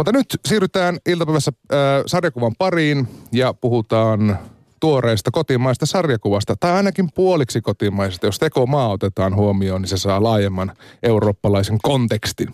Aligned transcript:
Mutta 0.00 0.12
nyt 0.12 0.26
siirrytään 0.48 0.98
iltapäivässä 1.08 1.52
äh, 1.72 1.78
sarjakuvan 2.06 2.52
pariin 2.58 3.08
ja 3.32 3.54
puhutaan 3.54 4.38
tuoreesta 4.80 5.30
kotimaista 5.30 5.86
sarjakuvasta, 5.86 6.56
tai 6.60 6.72
ainakin 6.72 7.08
puoliksi 7.14 7.60
kotimaisesta. 7.60 8.26
Jos 8.26 8.38
tekomaa 8.38 8.88
otetaan 8.88 9.36
huomioon, 9.36 9.82
niin 9.82 9.88
se 9.88 9.96
saa 9.96 10.22
laajemman 10.22 10.72
eurooppalaisen 11.02 11.78
kontekstin. 11.82 12.48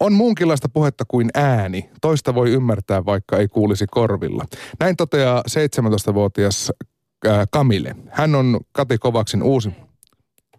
On 0.00 0.12
muunkinlaista 0.12 0.68
puhetta 0.68 1.04
kuin 1.08 1.30
ääni. 1.34 1.90
Toista 2.00 2.34
voi 2.34 2.50
ymmärtää, 2.50 3.04
vaikka 3.04 3.36
ei 3.36 3.48
kuulisi 3.48 3.86
korvilla. 3.90 4.44
Näin 4.80 4.96
toteaa 4.96 5.42
17-vuotias 5.50 6.72
Kamille. 7.50 7.96
Hän 8.10 8.34
on 8.34 8.60
Kati 8.72 8.98
Kovaksin 8.98 9.42
uusi... 9.42 9.87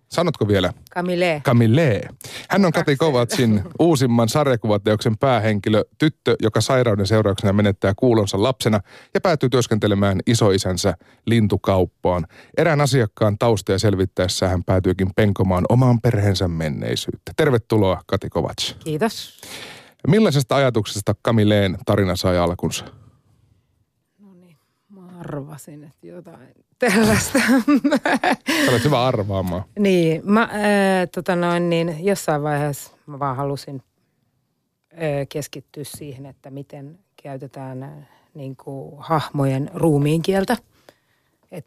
Sanotko 0.10 0.48
vielä? 0.48 0.74
Camille. 0.96 1.42
Camille. 1.46 2.02
Hän 2.50 2.66
on 2.66 2.72
Kati 2.72 2.96
Kovatsin 2.96 3.64
uusimman 3.80 4.30
sarjakuvateoksen 4.30 5.18
päähenkilö, 5.18 5.84
tyttö, 5.98 6.36
joka 6.42 6.62
sairauden 6.62 7.08
seurauksena 7.08 7.54
menettää 7.54 7.94
kuulonsa 7.98 8.44
lapsena 8.44 8.80
ja 9.14 9.22
päätyy 9.22 9.50
työskentelemään 9.50 10.20
isoisänsä 10.28 10.94
lintukauppaan. 11.26 12.28
Erään 12.58 12.82
asiakkaan 12.82 13.38
taustoja 13.38 13.80
selvittäessä 13.80 14.48
hän 14.48 14.64
päätyykin 14.64 15.10
penkomaan 15.16 15.66
omaan 15.70 16.02
perheensä 16.02 16.48
menneisyyttä. 16.48 17.32
Tervetuloa 17.38 18.02
Kati 18.08 18.30
Kovats. 18.30 18.76
Kiitos. 18.84 19.42
Millaisesta 20.08 20.56
ajatuksesta 20.56 21.16
Camilleen 21.26 21.78
tarina 21.86 22.16
sai 22.16 22.38
alkunsa? 22.38 22.86
arvasin, 25.20 25.84
että 25.84 26.08
jotain 26.08 26.54
tällaista. 26.80 27.40
Sä 28.66 28.72
olet 28.72 28.84
hyvä 28.84 29.06
arvaamaan. 29.06 29.64
niin, 29.80 30.22
mä, 30.24 30.42
äh, 30.42 30.50
tota 31.16 31.36
noin, 31.36 31.70
niin 31.70 32.06
jossain 32.06 32.44
vaiheessa 32.44 32.92
mä 33.06 33.20
vaan 33.20 33.36
halusin 33.36 33.84
äh, 34.94 35.00
keskittyä 35.30 35.84
siihen, 35.84 36.26
että 36.26 36.50
miten 36.50 37.00
käytetään 37.24 37.84
äh, 37.84 37.90
niin 38.34 38.56
kuin, 38.56 38.96
hahmojen 38.98 39.72
ruumiin 39.74 40.22
kieltä. 40.22 40.58
Et 41.52 41.66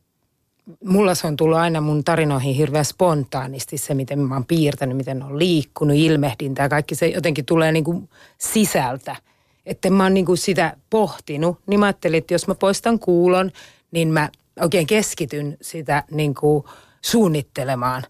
mulla 0.84 1.14
se 1.14 1.27
on 1.27 1.36
tullut 1.36 1.58
aina 1.58 1.81
mun 1.81 2.05
tarinoihin 2.05 2.55
hirveän 2.55 2.84
spontaanisti 2.84 3.79
se, 3.79 3.95
miten 3.95 4.19
mä 4.19 4.34
oon 4.34 4.47
piirtänyt, 4.47 4.97
miten 4.97 5.23
on 5.23 5.39
liikkunut, 5.39 5.97
ilmehdintä 5.97 6.62
ja 6.62 6.69
kaikki 6.69 6.95
se 6.95 7.06
jotenkin 7.06 7.45
tulee 7.45 7.73
niin 7.73 7.84
kuin 7.84 8.08
sisältä– 8.39 9.17
että 9.67 9.91
mä 9.91 10.03
oon 10.03 10.14
niinku 10.14 10.36
sitä 10.36 10.77
pohtinut, 10.91 11.58
niin 11.67 11.81
mä 11.81 11.86
ajattelin, 11.86 12.19
että 12.19 12.34
jos 12.34 12.48
mä 12.48 12.55
poistan 12.55 12.98
kuulon, 12.98 13.51
niin 13.91 14.08
mä 14.08 14.29
oikein 14.61 14.86
keskityn 14.86 15.56
sitä 15.61 16.05
niinku 16.11 16.69
suunnittelemaan. 17.03 18.03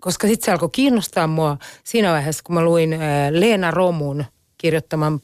Koska 0.00 0.26
sitten 0.26 0.44
se 0.44 0.52
alkoi 0.52 0.68
kiinnostaa 0.72 1.26
mua 1.26 1.56
siinä 1.84 2.12
vaiheessa, 2.12 2.42
kun 2.44 2.54
mä 2.54 2.64
luin 2.64 2.98
Leena 3.30 3.70
Romun 3.70 4.24
kirjoittaman 4.58 5.20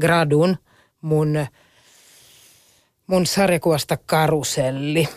gradun 0.00 0.56
mun, 1.00 1.46
mun 3.06 3.26
sarjakuvasta 3.26 3.96
Karuselli, 3.96 5.08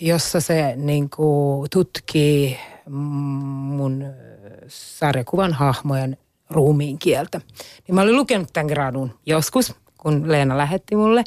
jossa 0.00 0.40
se 0.40 0.72
niinku 0.76 1.66
tutkii 1.72 2.58
mun 2.86 4.04
sarjakuvan 4.68 5.52
hahmojen 5.52 6.16
ruumiin 6.50 6.98
kieltä. 6.98 7.40
Niin 7.86 7.94
mä 7.94 8.02
olin 8.02 8.16
lukenut 8.16 8.48
tämän 8.52 8.66
gradun 8.66 9.18
joskus, 9.26 9.74
kun 9.98 10.32
Leena 10.32 10.58
lähetti 10.58 10.96
mulle. 10.96 11.24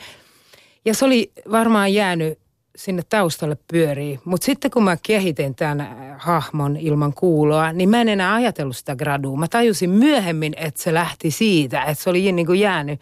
Ja 0.87 0.93
se 0.93 1.05
oli 1.05 1.31
varmaan 1.51 1.93
jäänyt 1.93 2.39
sinne 2.75 3.01
taustalle 3.09 3.57
pyörii. 3.71 4.19
Mutta 4.25 4.45
sitten 4.45 4.71
kun 4.71 4.83
mä 4.83 4.97
kehitin 5.03 5.55
tämän 5.55 5.81
äh, 5.81 6.15
hahmon 6.17 6.77
ilman 6.77 7.13
kuuloa, 7.13 7.73
niin 7.73 7.89
mä 7.89 8.01
en 8.01 8.09
enää 8.09 8.33
ajatellut 8.33 8.77
sitä 8.77 8.95
gradua. 8.95 9.37
Mä 9.37 9.47
tajusin 9.47 9.89
myöhemmin, 9.89 10.53
että 10.57 10.83
se 10.83 10.93
lähti 10.93 11.31
siitä, 11.31 11.83
että 11.83 12.03
se 12.03 12.09
oli 12.09 12.31
niin 12.31 12.45
kuin 12.45 12.59
jäänyt 12.59 13.01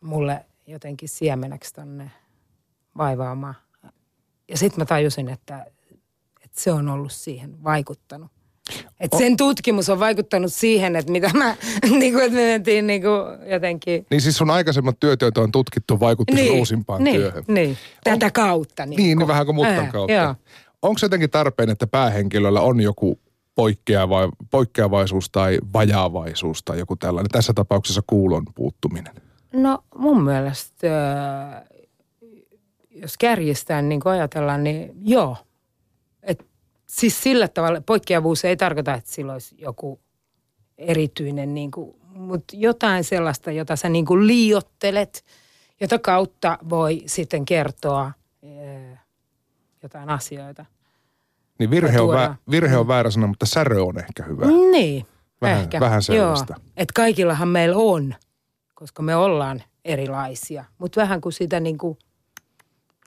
mulle 0.00 0.44
jotenkin 0.66 1.08
siemeneksi 1.08 1.74
tonne 1.74 2.10
vaivaamaan. 2.96 3.54
Ja 4.48 4.58
sitten 4.58 4.80
mä 4.80 4.84
tajusin, 4.84 5.28
että, 5.28 5.66
että 6.44 6.60
se 6.60 6.72
on 6.72 6.88
ollut 6.88 7.12
siihen 7.12 7.64
vaikuttanut. 7.64 8.30
Et 9.00 9.10
sen 9.18 9.36
tutkimus 9.36 9.88
on 9.88 9.98
vaikuttanut 9.98 10.52
siihen, 10.52 10.96
että 10.96 11.12
mitä 11.12 11.30
mä, 11.34 11.56
niin 11.98 12.12
kuin, 12.12 12.24
että 12.24 12.36
me 12.36 12.44
mentiin 12.44 12.86
niin 12.86 13.02
kuin 13.02 13.50
jotenkin... 13.52 14.06
Niin 14.10 14.20
siis 14.20 14.36
sun 14.36 14.50
aikaisemmat 14.50 15.00
työt, 15.00 15.22
joita 15.22 15.40
on 15.40 15.52
tutkittu, 15.52 16.00
vaikutti 16.00 16.34
niin, 16.34 16.52
uusimpaan 16.52 17.04
niin, 17.04 17.20
työhön. 17.20 17.44
Niin, 17.48 17.76
tätä 18.04 18.30
kautta. 18.30 18.86
Niin, 18.86 18.96
niin, 18.96 19.18
niin 19.18 19.28
vähän 19.28 19.46
kuin 19.46 19.56
mutkan 19.56 19.78
ää, 19.78 19.92
kautta. 19.92 20.12
Joo. 20.12 20.34
Onko 20.82 20.98
se 20.98 21.04
jotenkin 21.06 21.30
tarpeen, 21.30 21.70
että 21.70 21.86
päähenkilöllä 21.86 22.60
on 22.60 22.80
joku 22.80 23.20
poikkeava, 23.54 24.28
poikkeavaisuus 24.50 25.30
tai 25.30 25.58
vajaavaisuus 25.72 26.62
tai 26.62 26.78
joku 26.78 26.96
tällainen, 26.96 27.30
tässä 27.30 27.52
tapauksessa 27.54 28.02
kuulon 28.06 28.44
puuttuminen? 28.54 29.14
No 29.52 29.78
mun 29.98 30.24
mielestä, 30.24 30.86
jos 32.90 33.18
kärjistään 33.18 33.88
niin 33.88 34.00
kuin 34.00 34.12
ajatellaan, 34.12 34.64
niin 34.64 34.92
joo. 35.02 35.36
Siis 36.86 37.22
sillä 37.22 37.48
tavalla 37.48 37.80
poikkeavuus 37.80 38.44
ei 38.44 38.56
tarkoita, 38.56 38.94
että 38.94 39.10
sillä 39.10 39.32
olisi 39.32 39.54
joku 39.58 40.00
erityinen, 40.78 41.54
niin 41.54 41.70
kuin, 41.70 41.96
mutta 42.02 42.56
jotain 42.56 43.04
sellaista, 43.04 43.50
jota 43.50 43.76
sä 43.76 43.88
niin 43.88 44.04
kuin 44.06 44.26
liiottelet, 44.26 45.24
jota 45.80 45.98
kautta 45.98 46.58
voi 46.68 47.02
sitten 47.06 47.44
kertoa 47.44 48.12
ee, 48.42 48.98
jotain 49.82 50.10
asioita. 50.10 50.64
Niin 51.58 51.70
virhe 51.70 52.00
on, 52.00 52.08
vä, 52.08 52.34
virhe 52.50 52.76
on 52.76 52.88
väärä 52.88 53.10
sana, 53.10 53.26
mutta 53.26 53.46
särö 53.46 53.82
on 53.82 53.98
ehkä 53.98 54.22
hyvä. 54.22 54.46
Niin, 54.46 55.06
vähän, 55.40 55.60
ehkä. 55.60 55.80
Vähän 55.80 56.02
sellaista. 56.02 56.54
Joo, 56.56 56.64
että 56.76 56.92
kaikillahan 56.94 57.48
meillä 57.48 57.76
on, 57.76 58.14
koska 58.74 59.02
me 59.02 59.16
ollaan 59.16 59.62
erilaisia. 59.84 60.64
Mutta 60.78 61.00
vähän 61.00 61.20
kun 61.20 61.32
sitä 61.32 61.60
niin 61.60 61.78
kuin 61.78 61.98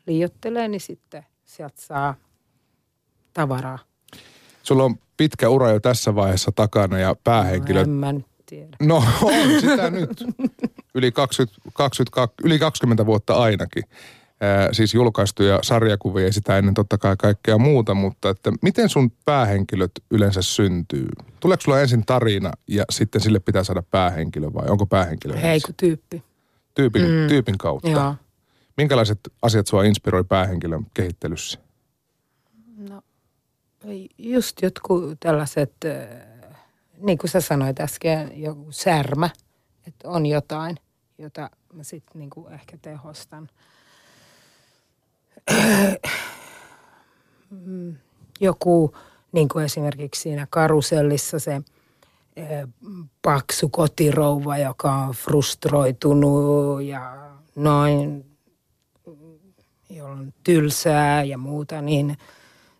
liiottelee, 0.05 0.67
niin 0.67 0.81
sitten 0.81 1.25
sieltä 1.45 1.81
saa 1.81 2.15
tavaraa. 3.33 3.79
Sulla 4.63 4.83
on 4.83 4.95
pitkä 5.17 5.49
ura 5.49 5.71
jo 5.71 5.79
tässä 5.79 6.15
vaiheessa 6.15 6.51
takana 6.55 6.99
ja 6.99 7.15
päähenkilö... 7.23 7.85
No, 7.85 8.09
en 8.09 8.25
tiedä. 8.45 8.77
No 8.81 9.03
on 9.21 9.61
sitä 9.61 9.89
nyt. 9.89 10.23
Yli 10.95 11.11
20, 11.11 11.61
20, 11.73 12.27
yli 12.43 12.59
20 12.59 13.05
vuotta 13.05 13.33
ainakin. 13.33 13.83
Äh, 14.43 14.69
siis 14.71 14.93
julkaistuja 14.93 15.59
sarjakuvia 15.63 16.25
ja 16.25 16.33
sitä 16.33 16.57
ennen 16.57 16.73
totta 16.73 16.97
kai 16.97 17.15
kaikkea 17.17 17.57
muuta, 17.57 17.93
mutta 17.93 18.29
että 18.29 18.51
miten 18.61 18.89
sun 18.89 19.11
päähenkilöt 19.25 19.91
yleensä 20.11 20.41
syntyy? 20.41 21.07
Tuleeko 21.39 21.61
sulla 21.61 21.81
ensin 21.81 22.05
tarina 22.05 22.51
ja 22.67 22.83
sitten 22.89 23.21
sille 23.21 23.39
pitää 23.39 23.63
saada 23.63 23.83
päähenkilö 23.91 24.53
vai 24.53 24.67
onko 24.67 24.85
päähenkilö 24.85 25.35
Heiku 25.35 25.71
tyyppi. 25.77 26.23
Tyypin, 26.75 27.01
mm. 27.01 27.27
tyypin 27.27 27.57
kautta? 27.57 27.89
Joo. 27.89 28.15
Minkälaiset 28.77 29.19
asiat 29.41 29.67
sua 29.67 29.83
inspiroi 29.83 30.23
päähenkilön 30.23 30.85
kehittelyssä? 30.93 31.59
Just 34.17 34.61
jotkut 34.61 35.19
tällaiset, 35.19 35.73
niin 36.97 37.17
kuin 37.17 37.29
sä 37.31 37.41
sanoit 37.41 37.79
äsken, 37.79 38.41
joku 38.41 38.67
särmä, 38.71 39.29
että 39.87 40.09
on 40.09 40.25
jotain, 40.25 40.77
jota 41.17 41.49
mä 41.73 41.83
sitten 41.83 42.19
niin 42.19 42.29
kuin 42.29 42.53
ehkä 42.53 42.77
tehostan. 42.81 43.49
Joku, 48.39 48.95
niin 49.31 49.49
kuin 49.49 49.65
esimerkiksi 49.65 50.21
siinä 50.21 50.47
karusellissa 50.49 51.39
se 51.39 51.61
paksu 53.21 53.69
kotirouva, 53.69 54.57
joka 54.57 54.95
on 54.95 55.11
frustroitunut 55.11 56.81
ja 56.83 57.31
noin, 57.55 58.25
jolla 59.89 60.11
on 60.11 60.33
tylsää 60.43 61.23
ja 61.23 61.37
muuta, 61.37 61.81
niin– 61.81 62.17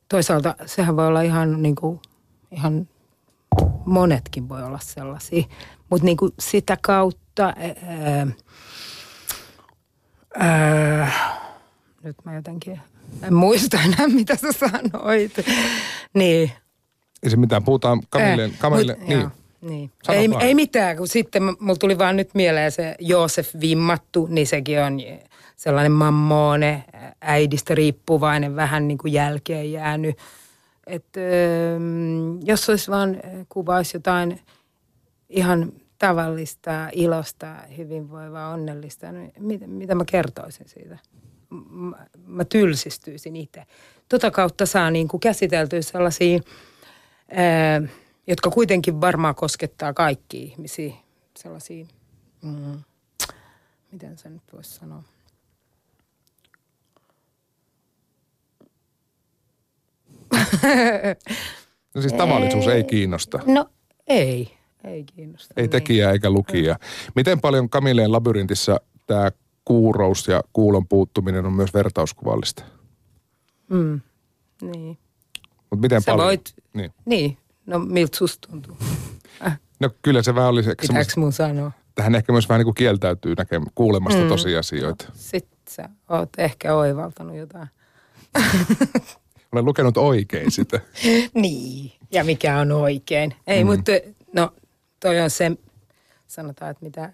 toisaalta 0.10 0.56
sehän 0.66 0.98
voi 0.98 1.08
olla 1.08 1.22
ihan 1.22 1.62
niin 1.62 1.76
kuin, 1.76 2.00
ihan 2.52 2.88
monetkin 3.86 4.50
voi 4.50 4.64
olla 4.64 4.80
sellaisia. 4.82 5.44
Mutta 5.90 6.06
niin 6.06 6.18
kuin 6.18 6.32
sitä 6.40 6.78
kautta, 6.82 7.54
ää, 7.58 8.28
ää, 10.40 11.12
nyt 12.04 12.16
mä 12.26 12.36
jotenkin 12.36 12.80
en 13.24 13.34
muista 13.34 13.78
enää, 13.82 14.08
mitä 14.20 14.36
sä 14.36 14.52
sanoit. 14.52 15.34
niin. 16.14 16.52
Ei 17.24 17.30
se 17.30 17.38
mitään, 17.38 17.64
puhutaan 17.64 18.02
Kamille. 18.10 18.52
Kamille 18.60 18.96
mut, 19.00 19.08
niin. 19.08 19.20
Joo. 19.20 19.30
Niin. 19.62 19.92
Ei, 20.10 20.30
ei 20.40 20.56
mitään, 20.56 20.98
kun 20.98 21.08
sitten 21.08 21.44
mulla 21.44 21.76
tuli 21.76 21.98
vaan 21.98 22.16
nyt 22.16 22.30
mieleen 22.34 22.72
se 22.72 22.96
Joosef 23.00 23.56
Vimmattu, 23.62 24.28
niin 24.32 24.48
sekin 24.48 24.82
on 24.82 25.00
sellainen 25.56 25.92
mammoone, 25.92 26.84
äidistä 27.22 27.76
riippuvainen, 27.76 28.56
vähän 28.56 28.88
niin 28.88 28.98
kuin 28.98 29.14
jälkeen 29.14 29.72
jäänyt. 29.72 30.18
Että 30.88 31.20
jos 32.44 32.70
olisi 32.70 32.92
vaan 32.92 33.18
kuvaisi 33.50 33.98
jotain 33.98 34.40
ihan 35.30 35.72
tavallista, 35.98 36.90
ilosta, 36.92 37.56
hyvinvoivaa, 37.78 38.54
onnellista, 38.54 39.12
niin 39.12 39.32
mitä, 39.40 39.68
mitä 39.68 39.96
mä 39.96 40.04
kertoisin 40.06 40.70
siitä? 40.70 40.98
Mä, 41.70 41.98
mä 42.26 42.46
tylsistyisin 42.46 43.36
itse. 43.36 43.64
Tota 44.10 44.32
kautta 44.32 44.66
saa 44.66 44.92
niin 44.92 45.08
kuin 45.08 45.22
käsiteltyä 45.22 45.82
sellaisia, 45.82 46.40
ää, 47.32 47.82
jotka 48.30 48.50
kuitenkin 48.50 49.02
varmaan 49.02 49.36
koskettaa 49.36 49.94
kaikki 49.94 50.44
ihmisiä, 50.44 50.94
sellaisia 51.38 51.86
mm, 52.42 52.80
miten 53.92 54.18
se 54.18 54.30
nyt 54.30 54.44
voisi 54.54 54.72
sanoa? 54.72 55.04
No 61.96 62.02
siis 62.02 62.14
tavallisuus 62.14 62.68
ei 62.68 62.84
kiinnosta. 62.84 63.40
No 63.46 63.66
ei, 64.08 64.58
ei 64.84 65.04
kiinnosta. 65.04 65.54
Ei 65.58 65.64
niin. 65.64 65.70
tekijää 65.70 66.12
eikä 66.12 66.30
lukijaa. 66.30 66.78
Miten 67.16 67.42
paljon 67.42 67.70
Kamileen 67.70 68.12
labyrintissa 68.12 68.82
tämä 69.08 69.32
kuurous 69.66 70.28
ja 70.28 70.44
kuulon 70.54 70.88
puuttuminen 70.88 71.46
on 71.46 71.54
myös 71.54 71.74
vertauskuvallista? 71.74 72.64
Mm, 73.70 74.02
niin. 74.62 74.98
Mutta 75.70 75.82
miten 75.82 76.02
Sä 76.02 76.12
paljon? 76.12 76.26
voit, 76.28 76.54
Niin. 76.74 76.94
niin, 77.06 77.38
no 77.70 77.80
miltä 77.80 78.18
susta 78.18 78.48
tuntuu? 78.52 78.78
No 79.80 79.90
kyllä 80.02 80.24
se 80.24 80.36
vähän 80.36 80.50
oli 80.50 80.64
se, 80.64 80.76
Pitääkö 80.82 81.12
mun 81.18 81.34
sanoa? 81.34 81.72
tähän 81.96 82.16
ehkä 82.16 82.32
myös 82.32 82.50
vähän 82.50 82.60
niin 82.60 82.66
kuin 82.66 82.76
kieltäytyy 82.76 83.36
näkemään, 83.38 83.72
kuulemasta 83.76 84.22
Mm. 84.22 84.28
tosiasioita. 84.28 85.06
Sitten 85.14 85.60
sä 85.70 85.90
oot 86.10 86.30
ehkä 86.38 86.76
oivaltanut 86.76 87.36
jotain. 87.38 87.68
Olen 89.52 89.66
lukenut 89.66 89.98
oikein 89.98 90.52
sitä. 90.52 90.80
Niin, 91.34 91.92
ja 92.12 92.24
mikä 92.24 92.58
on 92.60 92.72
oikein. 92.72 93.36
Ei, 93.48 93.64
mm. 93.64 93.70
mutta 93.70 93.92
no 94.34 94.54
toi 95.00 95.20
on 95.20 95.30
se, 95.30 95.52
sanotaan, 96.28 96.72
että 96.72 96.86
mitä, 96.86 97.14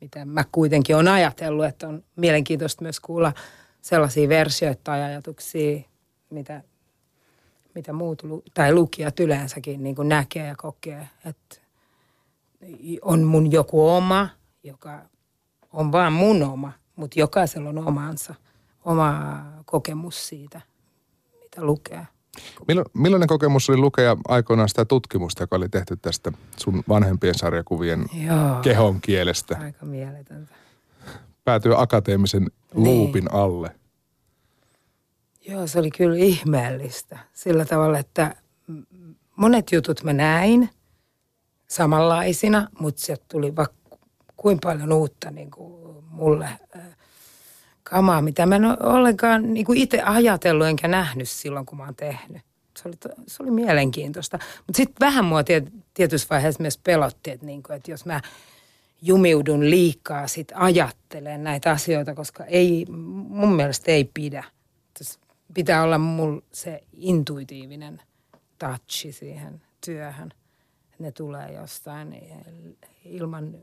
mitä 0.00 0.24
mä 0.24 0.44
kuitenkin 0.52 0.96
on 0.96 1.08
ajatellut, 1.08 1.64
että 1.64 1.88
on 1.88 2.04
mielenkiintoista 2.16 2.82
myös 2.82 3.00
kuulla 3.00 3.32
sellaisia 3.80 4.28
versioita 4.28 4.80
tai 4.84 5.02
ajatuksia, 5.02 5.80
mitä, 6.30 6.62
mitä 7.74 7.92
muut 7.92 8.22
lu- 8.22 8.42
tai 8.54 8.74
lukijat 8.74 9.20
yleensäkin 9.20 9.82
niin 9.82 9.96
kuin 9.96 10.08
näkee 10.08 10.46
ja 10.46 10.54
kokee, 10.56 11.08
että 11.24 11.56
on 13.02 13.22
mun 13.24 13.52
joku 13.52 13.88
oma, 13.88 14.28
joka 14.64 15.02
on 15.72 15.92
vaan 15.92 16.12
mun 16.12 16.42
oma, 16.42 16.72
mutta 16.96 17.20
jokaisella 17.20 17.68
on 17.68 17.78
omansa, 17.88 18.34
oma 18.84 19.42
kokemus 19.64 20.28
siitä, 20.28 20.60
mitä 21.42 21.62
lukee. 21.66 22.06
Millo, 22.68 22.84
millainen 22.94 23.28
kokemus 23.28 23.70
oli 23.70 23.78
lukea 23.78 24.16
aikoinaan 24.28 24.68
sitä 24.68 24.84
tutkimusta, 24.84 25.42
joka 25.42 25.56
oli 25.56 25.68
tehty 25.68 25.96
tästä 25.96 26.32
sun 26.56 26.82
vanhempien 26.88 27.34
sarjakuvien 27.34 28.04
Joo. 28.26 28.60
kehon 28.62 29.00
kielestä? 29.00 29.56
Aika 29.60 29.86
mieletöntä. 29.86 30.54
Päätyy 31.44 31.82
akateemisen 31.82 32.42
Niin. 32.42 32.84
luupin 32.84 33.32
alle. 33.34 33.74
Joo, 35.52 35.66
se 35.66 35.78
oli 35.78 35.90
kyllä 35.90 36.16
ihmeellistä. 36.16 37.18
Sillä 37.32 37.64
tavalla, 37.64 37.98
että 37.98 38.34
monet 39.36 39.72
jutut 39.72 40.04
mä 40.04 40.12
näin 40.12 40.70
samanlaisina, 41.68 42.68
mutta 42.78 43.00
sieltä 43.00 43.24
tuli 43.28 43.56
vaikka 43.56 43.76
kuin 44.36 44.58
paljon 44.62 44.92
uutta 44.92 45.30
niin 45.30 45.50
kuin 45.50 46.04
mulle 46.10 46.44
äh, 46.44 46.82
kamaa, 47.82 48.22
mitä 48.22 48.46
mä 48.46 48.56
en 48.56 48.64
ole 48.64 48.76
ollenkaan 48.80 49.54
niin 49.54 49.66
kuin 49.66 49.78
itse 49.78 50.02
ajatellut 50.02 50.66
enkä 50.66 50.88
nähnyt 50.88 51.28
silloin, 51.28 51.66
kun 51.66 51.78
mä 51.78 51.84
oon 51.84 51.94
tehnyt. 51.94 52.42
Se 52.78 52.88
oli, 52.88 52.96
se 53.26 53.42
oli 53.42 53.50
mielenkiintoista. 53.50 54.38
Mutta 54.66 54.76
sitten 54.76 55.06
vähän 55.06 55.24
mua 55.24 55.44
tiet, 55.44 55.64
tietyssä 55.94 56.26
vaiheessa 56.30 56.62
myös 56.62 56.78
pelotti, 56.78 57.30
että, 57.30 57.46
niin 57.46 57.62
kuin, 57.62 57.76
että 57.76 57.90
jos 57.90 58.06
mä 58.06 58.20
jumiudun 59.02 59.70
liikaa 59.70 60.26
sit 60.26 60.52
ajattelemaan 60.54 61.44
näitä 61.44 61.70
asioita, 61.70 62.14
koska 62.14 62.44
ei, 62.44 62.86
mun 63.28 63.56
mielestä 63.56 63.92
ei 63.92 64.10
pidä. 64.14 64.44
Pitää 65.54 65.82
olla 65.82 65.98
mulla 65.98 66.42
se 66.52 66.80
intuitiivinen 66.92 68.02
touchi 68.58 69.12
siihen 69.12 69.62
työhön. 69.84 70.32
Ne 70.98 71.12
tulee 71.12 71.52
jostain 71.52 72.16
ilman 73.04 73.54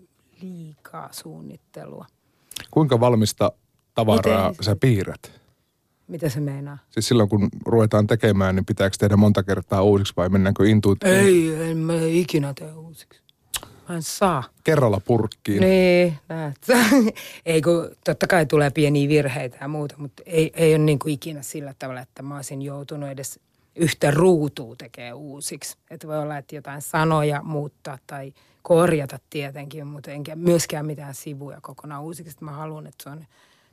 liikaa 0.42 1.10
suunnittelua. 1.12 2.06
Kuinka 2.72 3.00
valmista 3.00 3.52
tavaraa 3.96 4.50
Miten- 4.50 4.64
sä 4.64 4.76
piirrät? 4.76 5.40
Mitä 6.08 6.30
se 6.30 6.40
meinaa? 6.40 6.78
Siis 6.90 7.08
silloin 7.08 7.30
kun 7.30 7.50
ruvetaan 7.66 8.08
tekemään, 8.08 8.56
niin 8.56 8.66
pitääkö 8.66 8.96
tehdä 9.00 9.18
monta 9.18 9.44
kertaa 9.44 9.82
uusiksi 9.84 10.14
vai 10.18 10.30
mennäänkö 10.30 10.68
intuitiivisesti 10.68 11.54
Ei, 11.54 11.72
en 11.72 11.78
mä 11.78 11.94
ikinä 12.02 12.54
tee 12.54 12.74
uusiksi. 12.74 13.22
En 13.90 14.04
saa. 14.04 14.44
kerralla 14.64 15.02
purkkiin? 15.06 15.62
Niin, 15.62 16.18
näet. 16.30 16.58
ei 17.46 17.62
kun 17.62 17.90
totta 18.06 18.28
kai 18.28 18.46
tulee 18.46 18.70
pieniä 18.70 19.10
virheitä 19.10 19.58
ja 19.62 19.68
muuta, 19.68 19.96
mutta 19.98 20.24
ei, 20.26 20.52
ei 20.54 20.76
ole 20.76 20.84
niin 20.84 21.00
kuin 21.00 21.14
ikinä 21.14 21.42
sillä 21.42 21.74
tavalla, 21.80 22.02
että 22.02 22.24
mä 22.24 22.36
olisin 22.36 22.62
joutunut 22.62 23.10
edes 23.10 23.40
yhtä 23.76 24.12
ruutua 24.12 24.76
tekee 24.76 25.14
uusiksi. 25.14 25.78
Että 25.90 26.08
voi 26.08 26.20
olla, 26.20 26.38
että 26.38 26.56
jotain 26.56 26.82
sanoja 26.82 27.44
muuttaa 27.44 27.98
tai 28.08 28.34
korjata 28.62 29.20
tietenkin, 29.30 29.88
mutta 29.88 30.12
enkä 30.12 30.36
myöskään 30.36 30.86
mitään 30.86 31.16
sivuja 31.16 31.58
kokonaan 31.62 32.04
uusiksi. 32.04 32.32
Että 32.32 32.46
mä 32.46 32.52
haluan, 32.52 32.88
että 32.88 33.04
se 33.04 33.10
on, 33.10 33.26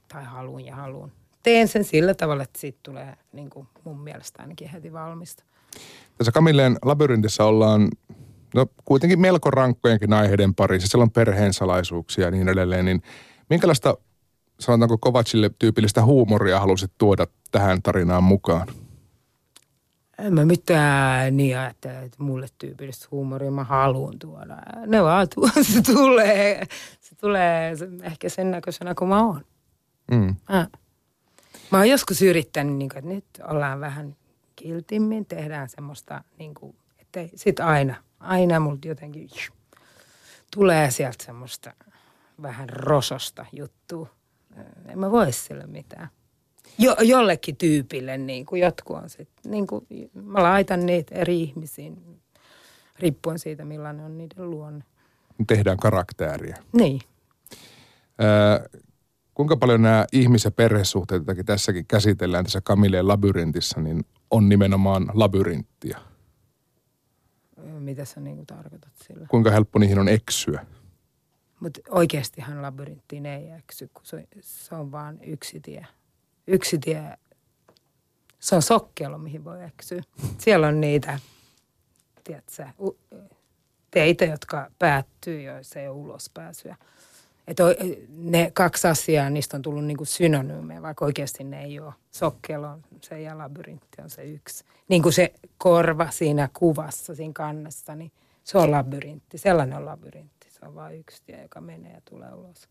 tai 0.09 0.25
haluan 0.25 0.65
ja 0.65 0.77
haluan. 0.77 1.13
Teen 1.43 1.69
sen 1.69 1.85
sillä 1.85 2.15
tavalla, 2.15 2.43
että 2.43 2.61
siitä 2.61 2.79
tulee 2.83 3.17
niin 3.33 3.51
kuin 3.51 3.69
mun 3.85 4.01
mielestä 4.01 4.43
ainakin 4.43 4.69
heti 4.69 4.93
valmista. 4.93 5.45
Tässä 6.19 6.33
Kamilleen 6.33 6.77
labyrintissä 6.83 7.45
ollaan 7.45 7.89
no, 8.57 8.67
kuitenkin 8.85 9.21
melko 9.21 9.51
rankkojenkin 9.51 10.13
aiheiden 10.13 10.55
parissa. 10.55 10.89
Siellä 10.89 11.03
on 11.03 11.11
perheen 11.11 11.53
salaisuuksia 11.53 12.25
ja 12.25 12.31
niin 12.31 12.49
edelleen. 12.49 12.85
Niin 12.85 13.03
minkälaista, 13.51 13.97
sanotaanko 14.61 14.99
Kovacille 14.99 15.51
tyypillistä 15.59 16.05
huumoria 16.05 16.61
halusit 16.61 16.93
tuoda 16.99 17.27
tähän 17.51 17.83
tarinaan 17.83 18.25
mukaan? 18.25 18.69
En 20.19 20.35
mä 20.35 20.45
mitään 20.45 21.37
niin 21.37 21.59
ajattele, 21.59 21.99
että 21.99 22.23
mulle 22.23 22.47
tyypillistä 22.59 23.09
huumoria 23.11 23.51
mä 23.51 23.65
haluan 23.65 24.19
tuoda. 24.19 24.57
Ne 24.87 25.03
vaan 25.03 25.29
tu- 25.35 25.51
se 25.73 25.83
tulee, 25.83 26.67
se 27.01 27.15
tulee 27.15 27.73
ehkä 28.03 28.29
sen 28.29 28.51
näköisenä 28.51 28.95
kuin 28.95 29.09
mä 29.09 29.27
oon. 29.27 29.41
Mm. 30.11 30.37
Mä, 30.49 30.69
mä 31.71 31.79
oon 31.79 31.89
joskus 31.89 32.23
yrittänyt, 32.23 32.77
niin 32.77 32.89
kuin, 32.89 32.99
että 32.99 33.11
nyt 33.11 33.25
ollaan 33.51 33.81
vähän 33.81 34.17
kiltimmin, 34.57 35.27
tehdään 35.27 35.69
semmoista, 35.69 36.25
niin 36.39 36.55
kuin, 36.55 36.77
että 37.21 37.37
sit 37.39 37.61
aina, 37.61 37.95
aina 38.21 38.61
multa 38.61 38.89
jotenkin 38.89 39.29
tulee 40.55 40.91
sieltä 40.91 41.25
semmoista 41.25 41.73
vähän 42.43 42.69
rososta 42.69 43.47
juttua. 43.53 44.09
En 44.89 44.99
mä 44.99 45.11
voi 45.11 45.33
sille 45.33 45.67
mitään. 45.67 46.09
Jo, 46.79 46.97
jollekin 47.03 47.57
tyypille, 47.57 48.19
niin 48.19 48.47
kuin 48.47 48.63
jotkut 48.63 48.97
on 48.97 49.11
sitten, 49.11 49.51
niin 49.51 49.67
kuin, 49.67 49.87
mä 50.15 50.43
laitan 50.43 50.87
niitä 50.87 51.15
eri 51.15 51.43
ihmisiin, 51.43 52.21
riippuen 52.99 53.39
siitä 53.39 53.65
millainen 53.65 54.07
on 54.07 54.19
niiden 54.19 54.51
luonne. 54.51 54.85
Tehdään 55.47 55.77
karaktääriä. 55.77 56.57
Niin. 56.73 57.01
Öö, 58.23 58.81
kuinka 59.35 59.57
paljon 59.57 59.83
nämä 59.83 60.07
ihmis- 60.13 60.45
ja 60.45 60.51
perhesuhteet, 60.51 61.23
tässäkin 61.47 61.87
käsitellään 61.87 62.45
tässä 62.45 62.61
Kamilleen 62.61 63.09
labyrintissa, 63.09 63.81
niin 63.81 64.05
on 64.31 64.49
nimenomaan 64.49 65.11
labyrinttiä? 65.15 65.99
Mitä 67.63 68.05
sä 68.05 68.21
niin 68.21 68.37
kuin 68.37 68.47
tarkoitat 68.47 68.93
sillä? 69.07 69.27
Kuinka 69.31 69.51
helppo 69.51 69.79
niihin 69.79 69.99
on 69.99 70.09
eksyä? 70.09 70.67
Mutta 71.61 71.81
oikeastihan 71.91 72.63
labyrinttiin 72.63 73.27
ei 73.27 73.51
eksy, 73.51 73.91
kun 73.95 74.07
se, 74.07 74.29
se 74.41 74.75
on 74.75 74.93
vaan 74.93 75.19
yksi 75.23 75.61
tie. 75.61 75.87
Yksi 76.47 76.79
tie, 76.79 77.19
se 78.41 78.57
on 78.57 78.63
sokkelo, 78.63 79.19
mihin 79.19 79.45
voi 79.45 79.65
eksyä. 79.65 80.03
Siellä 80.39 80.67
on 80.69 80.81
niitä, 80.81 81.19
tiedätkö, 82.25 82.67
teitä, 83.91 84.25
jotka 84.25 84.71
päättyy, 84.79 85.43
joissa 85.43 85.81
ei 85.81 85.89
ole 85.89 85.97
ulospääsyä. 85.97 86.77
Että 87.49 87.65
ne 88.17 88.51
kaksi 88.55 88.89
asiaa, 88.89 89.31
niistä 89.31 89.57
on 89.57 89.63
tullut 89.63 89.85
niinku 89.85 90.05
synonyymejä, 90.05 90.83
vaikka 90.83 91.05
oikeasti 91.05 91.45
ne 91.45 91.65
ei 91.65 91.81
ole. 91.81 91.93
Sokkelo 92.13 92.67
on 92.67 92.83
se 93.01 93.21
ja 93.21 93.39
labyrintti 93.39 94.03
on 94.03 94.11
se 94.11 94.25
yksi. 94.25 94.65
Niin 94.89 95.03
kuin 95.03 95.13
se 95.13 95.33
korva 95.59 96.11
siinä 96.11 96.49
kuvassa, 96.53 97.15
siinä 97.15 97.33
kannessa, 97.33 97.95
niin 97.95 98.13
se 98.45 98.59
on 98.59 98.71
labyrintti. 98.71 99.39
Sellainen 99.39 99.79
on 99.79 99.87
labyrintti. 99.87 100.47
Se 100.51 100.67
on 100.67 100.75
vain 100.75 100.99
yksi 100.99 101.23
tie, 101.27 101.43
joka 101.43 101.61
menee 101.61 101.93
ja 101.93 102.01
tulee 102.11 102.35
ulos. 102.35 102.69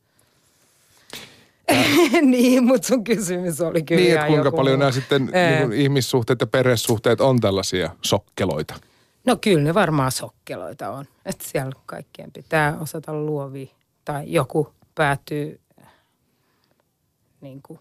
niin, 2.22 2.63
mutta 2.63 2.88
sun 2.88 3.03
kysymys 3.03 3.62
oli 3.62 3.84
kyllä 3.84 4.01
Niin, 4.01 4.13
että 4.13 4.27
kuinka 4.27 4.48
joku 4.48 4.58
paljon 4.58 4.74
muu. 4.74 4.79
nämä 4.79 4.91
sitten 4.91 5.25
niin 5.25 5.67
kuin 5.67 5.79
ihmissuhteet 5.79 6.41
ja 6.41 6.48
perhesuhteet 6.48 7.22
on 7.22 7.39
tällaisia 7.39 7.89
sokkeloita? 8.01 8.75
No 9.25 9.36
kyllä 9.36 9.63
ne 9.63 9.74
varmaan 9.74 10.12
sokkeloita 10.12 10.89
on. 10.89 11.05
Että 11.25 11.46
siellä 11.48 11.72
kaikkien 11.86 12.32
pitää 12.32 12.77
osata 12.79 13.13
luovia. 13.13 13.67
Tai 14.05 14.24
joku 14.27 14.74
päätyy 14.95 15.59
niin 17.41 17.62
kuin 17.62 17.79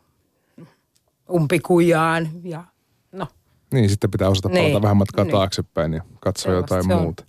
umpikujaan 1.32 2.28
ja 2.44 2.64
no 3.12 3.26
Niin, 3.72 3.90
sitten 3.90 4.10
pitää 4.10 4.28
osata 4.28 4.48
palata 4.48 4.62
Niin, 4.68 4.82
vähän 4.82 4.96
matkaa 4.96 5.24
niin. 5.24 5.32
taaksepäin 5.32 5.92
ja 5.92 6.02
katsoa 6.20 6.42
Sellaista 6.42 6.74
jotain 6.74 6.88
se 6.88 6.94
on. 6.94 7.02
muuta. 7.02 7.24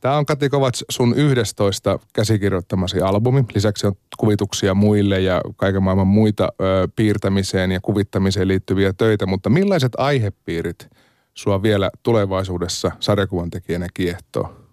Tämä 0.00 0.16
on 0.16 0.26
Kati 0.26 0.48
Kovacs 0.48 0.84
sun 0.90 1.14
11 1.18 1.98
käsikirjoittamasi 2.12 3.00
albumi. 3.00 3.44
Lisäksi 3.54 3.86
on 3.86 3.92
kuvituksia 4.18 4.74
muille 4.74 5.20
ja 5.20 5.40
kaiken 5.56 5.82
maailman 5.82 6.06
muita 6.06 6.48
ö, 6.60 6.88
piirtämiseen 6.96 7.72
ja 7.72 7.80
kuvittamiseen 7.80 8.48
liittyviä 8.48 8.92
töitä. 8.92 9.26
Mutta 9.26 9.50
millaiset 9.50 9.92
aihepiirit 9.98 10.88
sua 11.34 11.62
vielä 11.62 11.90
tulevaisuudessa 12.02 12.90
sarjakuvan 13.00 13.50
tekijänä 13.50 13.86
kiehtoo? 13.94 14.65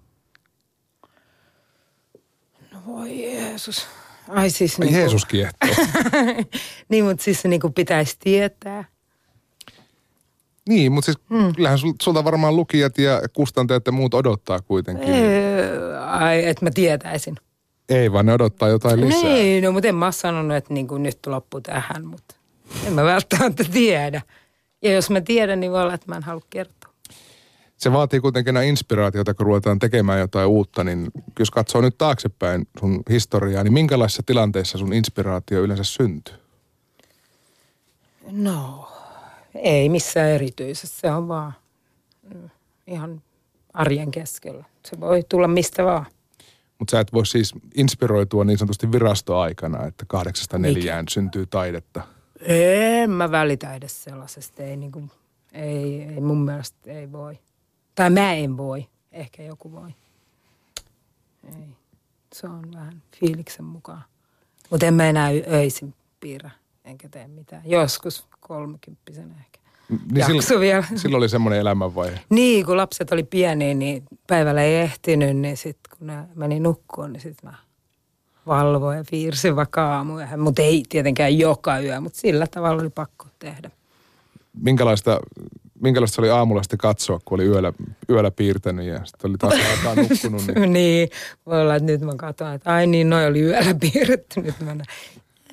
Voi 2.88 3.34
Jeesus. 3.34 3.88
Ai 4.30 4.50
siis 4.50 4.80
Ai 4.80 4.86
niin 4.86 4.98
Jeesus 5.00 5.26
kiehtoo. 5.26 5.70
niin, 6.90 7.06
mutta 7.06 7.24
siis 7.24 7.44
niin 7.44 7.62
kuin 7.62 7.74
pitäisi 7.74 8.16
tietää. 8.20 8.86
niin, 10.70 10.92
mutta 10.92 11.06
siis 11.06 11.18
mm. 11.30 11.56
kyllähän 11.56 11.80
sul- 11.80 11.96
sulta 12.02 12.24
varmaan 12.24 12.56
lukijat 12.56 12.98
ja 12.98 13.22
kustantajat 13.34 13.86
ja 13.86 13.92
muut 13.92 14.14
odottaa 14.14 14.62
kuitenkin. 14.62 15.14
Öö, 15.14 16.02
ai, 16.02 16.46
että 16.46 16.66
mä 16.66 16.72
tietäisin. 16.74 17.36
Ei, 17.90 18.12
vaan 18.12 18.26
ne 18.26 18.34
odottaa 18.34 18.70
jotain 18.70 19.02
lisää. 19.02 19.24
Niin, 19.24 19.64
no 19.64 19.72
mutta 19.72 19.88
en 19.88 19.96
mä 19.96 20.12
sanonut, 20.12 20.58
että 20.58 20.74
niin 20.74 20.88
kuin 20.88 21.04
nyt 21.04 21.20
loppu 21.26 21.62
tähän, 21.62 22.06
mutta 22.06 22.36
en 22.88 22.94
mä 22.94 23.04
välttämättä 23.04 23.64
tiedä. 23.64 24.22
Ja 24.82 24.94
jos 24.94 25.10
mä 25.10 25.22
tiedän, 25.22 25.60
niin 25.60 25.72
voi 25.72 25.82
olla, 25.82 25.94
että 25.94 26.12
mä 26.12 26.16
en 26.16 26.24
halua 26.24 26.42
kertoa. 26.50 26.83
Se 27.84 27.92
vaatii 27.92 28.20
kuitenkin 28.20 28.54
nämä 28.54 28.64
inspiraatiota, 28.64 29.34
kun 29.34 29.46
ruvetaan 29.46 29.80
tekemään 29.80 30.20
jotain 30.20 30.48
uutta, 30.48 30.84
niin 30.84 31.12
jos 31.40 31.52
katsoo 31.52 31.82
nyt 31.82 31.98
taaksepäin 31.98 32.68
sun 32.80 33.04
historiaa, 33.10 33.64
niin 33.64 33.74
minkälaisissa 33.74 34.24
tilanteissa 34.26 34.78
sun 34.78 34.94
inspiraatio 34.94 35.62
yleensä 35.62 35.84
syntyy? 35.84 36.36
No, 38.32 38.90
ei 39.56 39.90
missään 39.90 40.30
erityisessä. 40.30 41.00
Se 41.02 41.12
on 41.12 41.28
vaan 41.28 41.54
mm, 42.34 42.50
ihan 42.88 43.22
arjen 43.74 44.12
keskellä. 44.12 44.66
Se 44.86 45.00
voi 45.00 45.24
tulla 45.30 45.48
mistä 45.48 45.84
vaan. 45.86 46.06
Mutta 46.80 46.92
sä 46.92 47.00
et 47.00 47.14
voi 47.14 47.26
siis 47.26 47.54
inspiroitua 47.76 48.44
niin 48.44 48.58
sanotusti 48.58 48.92
virastoaikana, 48.92 49.86
että 49.86 50.06
kahdeksasta 50.08 50.58
neljään 50.58 51.06
syntyy 51.10 51.46
taidetta. 51.46 52.02
En 52.46 53.10
mä 53.10 53.32
välitä 53.32 53.76
edes 53.76 54.04
sellaisesta. 54.04 54.64
Ei, 54.64 54.78
niin 54.78 54.92
kuin, 54.92 55.12
ei, 55.54 56.02
ei 56.02 56.22
mun 56.22 56.46
mielestä 56.46 56.92
ei 56.92 57.12
voi. 57.12 57.40
Tai 57.96 58.10
mä 58.10 58.34
en 58.34 58.58
voi. 58.58 58.88
Ehkä 59.12 59.44
joku 59.44 59.72
voi. 59.72 59.90
Ei. 61.46 61.68
Se 62.34 62.48
on 62.48 62.74
vähän 62.76 63.02
fiiliksen 63.20 63.66
mukaan. 63.66 64.04
Mutta 64.70 64.86
en 64.86 64.94
mä 64.94 65.10
enää 65.10 65.30
öisin 65.52 65.94
piirrä. 66.20 66.52
Enkä 66.86 67.10
tee 67.10 67.28
mitään. 67.28 67.62
Joskus 67.66 68.28
kolmekymppisenä 68.40 69.34
ehkä. 69.40 69.60
Niin 70.12 70.26
silloin, 70.26 70.62
vielä. 70.62 70.84
silloin 70.96 71.18
oli 71.18 71.30
semmoinen 71.30 71.60
elämänvaihe. 71.60 72.20
Niin, 72.30 72.66
kun 72.66 72.78
lapset 72.78 73.12
oli 73.12 73.24
pieniä, 73.24 73.74
niin 73.74 74.04
päivällä 74.28 74.62
ei 74.62 74.76
ehtinyt, 74.76 75.38
niin 75.38 75.58
sitten 75.58 75.98
kun 75.98 76.08
ne 76.08 76.24
meni 76.36 76.60
nukkuun, 76.60 77.14
niin 77.14 77.22
sitten 77.22 77.50
mä 77.50 77.56
valvoin 78.48 78.98
ja 78.98 79.04
piirsin 79.12 79.56
vaikka 79.56 79.96
aamuja. 79.96 80.38
Mutta 80.38 80.62
ei 80.62 80.84
tietenkään 80.90 81.38
joka 81.38 81.80
yö, 81.80 82.02
mutta 82.02 82.20
sillä 82.20 82.48
tavalla 82.48 82.82
oli 82.82 82.90
pakko 82.90 83.28
tehdä. 83.40 83.72
Minkälaista, 84.62 85.20
minkälaista 85.84 86.16
se 86.16 86.22
oli 86.22 86.30
aamulla 86.30 86.64
sitten 86.64 86.78
katsoa, 86.78 87.20
kun 87.26 87.36
oli 87.36 87.46
yöllä, 87.46 87.74
yöllä 88.10 88.32
piirtänyt 88.32 88.86
ja 88.86 89.06
sitten 89.06 89.30
oli 89.30 89.38
taas 89.38 89.54
aikaa 89.54 89.96
nukkunut. 89.96 90.42
Niin 90.56 90.74
niin, 90.80 91.10
voi 91.46 91.62
olla, 91.62 91.76
että 91.76 91.86
nyt 91.86 92.02
mä 92.02 92.12
katson, 92.18 92.54
että 92.54 92.74
ai 92.74 92.88
niin, 92.88 93.10
noi 93.10 93.28
oli 93.28 93.42
yöllä 93.42 93.76
piirretty. 93.92 94.42
Nyt 94.42 94.60
mä 94.60 94.76
näin. 94.76 94.88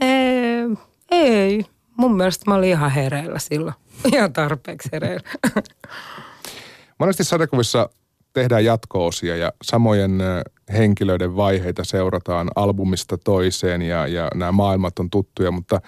Ei, 0.00 0.76
ei, 1.10 1.64
mun 1.96 2.16
mielestä 2.16 2.50
mä 2.50 2.54
olin 2.54 2.68
ihan 2.68 2.90
hereillä 2.90 3.38
silloin. 3.38 3.74
Ihan 4.14 4.32
tarpeeksi 4.32 4.88
hereillä. 4.92 5.30
Monesti 6.98 7.24
sadekuvissa 7.24 7.88
tehdään 8.32 8.64
jatko-osia 8.64 9.36
ja 9.36 9.52
samojen 9.62 10.18
henkilöiden 10.72 11.36
vaiheita 11.36 11.84
seurataan 11.84 12.50
albumista 12.56 13.18
toiseen 13.18 13.82
ja, 13.82 14.06
ja 14.06 14.28
nämä 14.34 14.52
maailmat 14.52 14.98
on 14.98 15.10
tuttuja, 15.10 15.50
mutta 15.50 15.80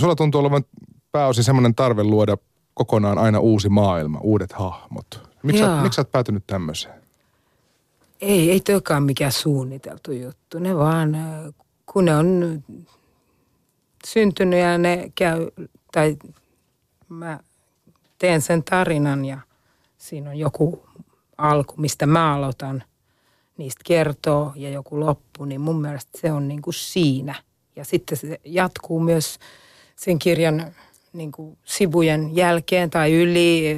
sulla 0.00 0.14
tuntuu 0.14 0.40
olevan 0.40 0.64
pääosin 1.12 1.44
semmoinen 1.44 1.74
tarve 1.74 2.04
luoda 2.04 2.36
kokonaan 2.74 3.18
aina 3.18 3.38
uusi 3.38 3.68
maailma, 3.68 4.18
uudet 4.22 4.52
hahmot. 4.52 5.30
Miksi 5.42 5.62
sä, 5.62 5.82
miksi 5.82 5.96
sä 5.96 6.00
oot 6.00 6.12
päätynyt 6.12 6.44
tämmöiseen? 6.46 6.94
Ei, 8.20 8.50
ei 8.50 8.60
toikaan 8.60 9.02
mikään 9.02 9.32
suunniteltu 9.32 10.12
juttu. 10.12 10.58
Ne 10.58 10.76
vaan, 10.76 11.14
ö, 11.14 11.52
kun 11.86 12.04
ne 12.04 12.16
on 12.16 12.62
syntynyt 14.06 14.60
ja 14.60 14.78
ne 14.78 15.12
käy, 15.14 15.48
tai 15.92 16.16
mä 17.08 17.40
teen 18.18 18.42
sen 18.42 18.62
tarinan 18.64 19.24
ja 19.24 19.38
siinä 19.98 20.30
on 20.30 20.36
joku 20.36 20.86
alku, 21.38 21.74
mistä 21.76 22.06
mä 22.06 22.34
aloitan 22.34 22.82
niistä 23.56 23.80
kertoo 23.84 24.52
ja 24.56 24.70
joku 24.70 25.00
loppu, 25.00 25.44
niin 25.44 25.60
mun 25.60 25.80
mielestä 25.80 26.18
se 26.20 26.32
on 26.32 26.48
niin 26.48 26.62
kuin 26.62 26.74
siinä. 26.74 27.34
Ja 27.76 27.84
sitten 27.84 28.18
se 28.18 28.40
jatkuu 28.44 29.00
myös 29.00 29.38
sen 29.96 30.18
kirjan 30.18 30.74
niin 31.14 31.32
kuin 31.32 31.58
sivujen 31.64 32.36
jälkeen 32.36 32.90
tai 32.90 33.12
yli. 33.12 33.76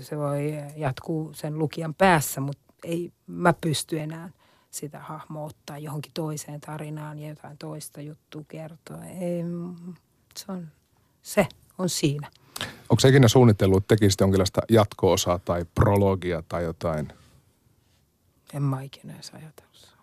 Se 0.00 0.18
voi 0.18 0.54
jatkuu 0.76 1.34
sen 1.34 1.58
lukijan 1.58 1.94
päässä, 1.94 2.40
mutta 2.40 2.62
ei 2.84 3.12
mä 3.26 3.52
pysty 3.52 4.00
enää 4.00 4.30
sitä 4.70 4.98
hahmoa 4.98 5.46
ottaa 5.46 5.78
johonkin 5.78 6.12
toiseen 6.14 6.60
tarinaan 6.60 7.18
ja 7.18 7.28
jotain 7.28 7.58
toista 7.58 8.00
juttua 8.00 8.42
kertoa. 8.48 9.04
Ei, 9.04 9.42
se 10.36 10.52
on, 10.52 10.68
se 11.22 11.46
on 11.78 11.88
siinä. 11.88 12.30
Onko 12.88 13.00
se 13.00 13.08
ikinä 13.08 13.28
suunnitellut, 13.28 13.82
että 13.82 13.96
tekisit 13.96 14.20
jonkinlaista 14.20 14.60
jatko-osaa 14.70 15.38
tai 15.38 15.64
prologia 15.74 16.42
tai 16.48 16.64
jotain? 16.64 17.12
En 18.54 18.62
mä 18.62 18.82
ikinä 18.82 19.14
edes 19.14 19.30
ajatellut. 19.30 19.96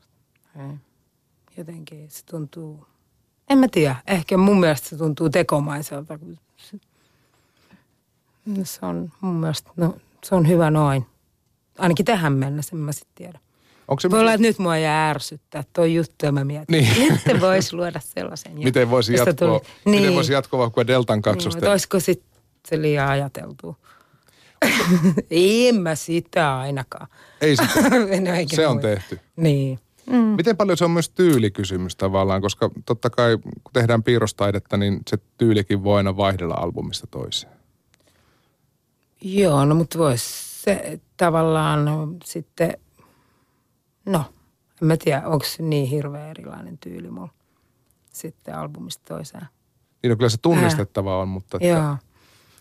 Jotenkin 1.58 2.12
se 2.12 2.26
tuntuu, 2.26 2.86
en 3.50 3.58
mä 3.58 3.68
tiedä, 3.68 3.96
ehkä 4.08 4.38
mun 4.38 4.60
mielestä 4.60 4.90
se 4.90 4.98
tuntuu 4.98 5.30
tekomaiselta. 5.30 6.18
kun 6.18 6.38
Se, 8.64 8.86
on 8.86 9.12
mun 9.22 9.36
mielestä, 9.36 9.70
no 9.76 9.98
se 10.24 10.36
on 10.36 10.48
hyvä 10.48 10.72
noin. 10.72 11.06
Ainakin 11.78 12.06
tähän 12.06 12.34
mennessä, 12.34 12.76
en 12.76 12.80
mä 12.80 12.92
sitten 12.92 13.12
tiedä. 13.16 13.40
Onko 13.88 14.00
se, 14.00 14.10
Voi 14.12 14.20
olla, 14.20 14.34
että 14.34 14.42
nyt 14.48 14.60
mua 14.60 14.78
jää 14.78 15.10
ärsyttää 15.10 15.64
toi 15.74 15.94
juttu 15.96 16.26
ja 16.26 16.32
mä 16.32 16.44
mietin, 16.44 16.66
Niin. 16.72 16.94
niin. 17.00 17.14
miten 17.14 17.42
voisi 17.42 17.76
luoda 17.76 18.00
sellaisen. 18.16 18.52
miten 18.64 18.90
voisi 18.90 19.14
jatkoa, 19.14 19.34
tuli- 19.34 19.62
miten 19.86 20.02
Niin. 20.02 20.14
voisi 20.16 20.34
jatkoa 20.34 20.60
vaikka 20.60 20.88
Deltan 20.88 21.16
Niin, 21.16 21.22
kaksosten? 21.22 21.60
mutta 21.60 21.72
olisiko 21.72 22.00
sitten 22.00 22.42
se 22.68 22.82
liian 22.82 23.10
ajateltu? 23.10 23.78
en 25.32 25.76
mä 25.82 25.96
sitä 25.96 26.58
ainakaan. 26.58 27.08
Ei 27.42 27.56
sitä. 27.56 27.74
Oikein 28.32 28.50
Se 28.50 28.68
on 28.68 28.80
tehty. 28.80 29.20
Niin. 29.36 29.80
Mm. 30.10 30.16
Miten 30.18 30.58
paljon 30.58 30.78
se 30.78 30.86
on 30.86 30.92
myös 30.92 31.10
tyylikysymys 31.10 31.96
tavallaan, 31.96 32.42
koska 32.42 32.70
totta 32.86 33.10
kai 33.10 33.38
kun 33.38 33.74
tehdään 33.74 34.04
piirrostaidetta, 34.04 34.78
niin 34.78 35.00
se 35.10 35.18
tyylikin 35.38 35.84
voi 35.84 35.98
aina 35.98 36.18
vaihdella 36.18 36.54
albumista 36.54 37.08
toiseen. 37.08 37.54
Joo, 39.22 39.66
no 39.66 39.76
mutta 39.76 40.00
voisi 40.00 40.26
se 40.64 41.00
tavallaan 41.18 41.88
sitten, 42.24 42.78
no 44.06 44.26
en 44.82 44.88
mä 44.88 44.98
tiedä, 44.98 45.22
onko 45.28 45.46
se 45.46 45.64
niin 45.64 45.88
hirveän 45.88 46.30
erilainen 46.30 46.78
tyyli 46.78 47.10
mulla 47.12 47.30
sitten 48.14 48.56
albumista 48.56 49.04
toiseen. 49.08 49.46
Niin 50.04 50.12
on 50.12 50.18
kyllä 50.18 50.30
se 50.30 50.38
tunnistettava 50.42 51.18
on, 51.22 51.28
mutta 51.28 51.58
että 51.58 51.68
Joo. 51.68 51.98